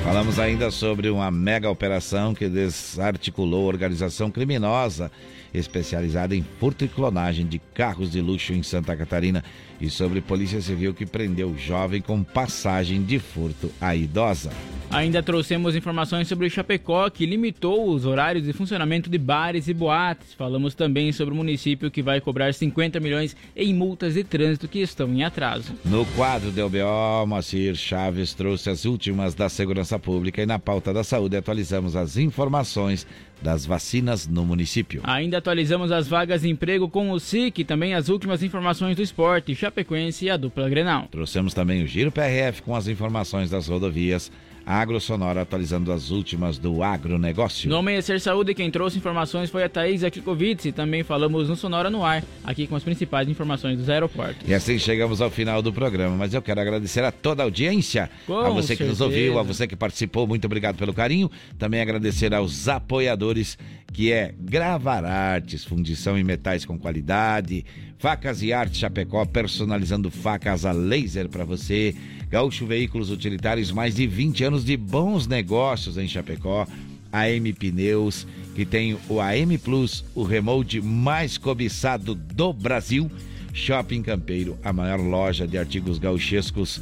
[0.01, 5.11] Falamos ainda sobre uma mega operação que desarticulou organização criminosa
[5.53, 9.43] especializada em furto e clonagem de carros de luxo em Santa Catarina
[9.79, 14.51] e sobre Polícia Civil que prendeu jovem com passagem de furto à idosa.
[14.89, 19.73] Ainda trouxemos informações sobre o Chapecó, que limitou os horários de funcionamento de bares e
[19.73, 20.33] boates.
[20.33, 24.79] Falamos também sobre o município que vai cobrar 50 milhões em multas de trânsito que
[24.79, 25.73] estão em atraso.
[25.83, 30.93] No quadro do LBO, Moacir Chaves trouxe as últimas da segurança pública e na pauta
[30.93, 33.05] da saúde atualizamos as informações
[33.41, 35.01] das vacinas no município.
[35.03, 39.01] Ainda atualizamos as vagas de emprego com o SIC e também as últimas informações do
[39.01, 41.07] esporte, Chapecoense e a dupla Grenal.
[41.11, 44.31] Trouxemos também o Giro PRF com as informações das rodovias,
[44.65, 47.69] a Agro Sonora atualizando as últimas do agronegócio.
[47.69, 51.89] No Amanhecer Saúde, quem trouxe informações foi a Thaís Akikovic e também falamos no Sonora
[51.89, 54.47] no Ar, aqui com as principais informações dos aeroportos.
[54.47, 58.09] E assim chegamos ao final do programa, mas eu quero agradecer a toda a audiência,
[58.25, 59.03] Com a você que nos certeza.
[59.05, 61.29] ouviu, a você que participou, muito obrigado pelo carinho.
[61.57, 63.57] Também agradecer aos apoiadores,
[63.93, 67.65] que é Gravar Artes, fundição em metais com qualidade,
[67.99, 71.95] Facas e Arte Chapecó, personalizando facas a laser para você,
[72.29, 76.67] Gaúcho Veículos Utilitários, mais de 20 anos de bons negócios em Chapecó.
[77.11, 83.09] AM Pneus, que tem o AM Plus, o remote mais cobiçado do Brasil.
[83.53, 86.79] Shopping Campeiro, a maior loja de artigos gauchescos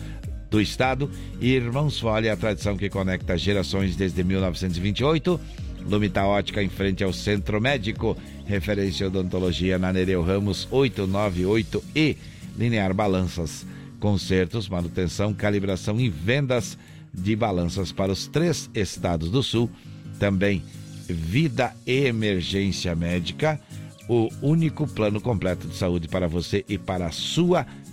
[0.49, 1.09] do estado.
[1.39, 5.39] E Irmãos Folha, a tradição que conecta gerações desde 1928.
[5.87, 8.17] Lumita Ótica em frente ao Centro Médico.
[8.45, 12.17] Referência odontologia na Nereu Ramos 898 e
[12.57, 13.65] Linear Balanças.
[13.99, 16.77] Consertos, manutenção, calibração e vendas
[17.13, 19.69] de balanças para os três estados do sul.
[20.19, 20.63] Também
[21.07, 23.59] Vida e Emergência Médica,
[24.09, 27.84] o único plano completo de saúde para você e para a sua família.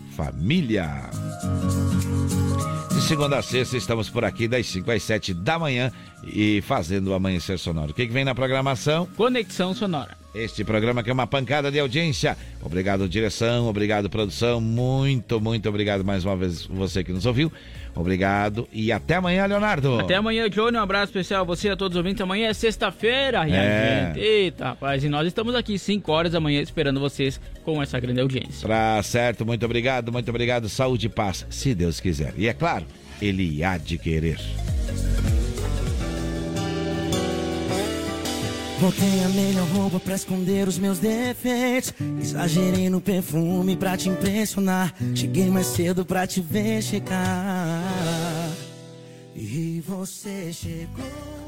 [2.95, 5.91] De segunda a sexta, estamos por aqui das 5 às 7 da manhã
[6.25, 7.91] e fazendo o Amanhecer Sonoro.
[7.91, 9.07] O que, que vem na programação?
[9.17, 10.17] Conexão Sonora.
[10.35, 12.37] Este programa que é uma pancada de audiência.
[12.63, 13.67] Obrigado, direção.
[13.67, 14.61] Obrigado, produção.
[14.61, 17.53] Muito, muito obrigado mais uma vez você que nos ouviu.
[17.95, 20.01] Obrigado e até amanhã, Leonardo.
[20.01, 20.77] Até amanhã, Johnny.
[20.79, 22.21] Um abraço especial a você e a todos os ouvintes.
[22.23, 24.07] Amanhã é sexta-feira, É.
[24.15, 24.19] gente.
[24.25, 25.05] Eita, rapaz.
[25.05, 28.67] E nós estamos aqui 5 horas da manhã esperando vocês com essa grande audiência.
[28.69, 30.69] Tá certo, muito obrigado, muito obrigado.
[30.69, 32.33] Saúde e paz, se Deus quiser.
[32.39, 32.87] E é claro,
[33.21, 34.39] Ele há de querer.
[38.83, 41.95] Botei a melhor roupa pra esconder os meus defeitos.
[42.21, 44.93] Exagerei no perfume pra te impressionar.
[45.15, 48.51] Cheguei mais cedo pra te ver chegar.
[49.37, 51.42] E você chegou.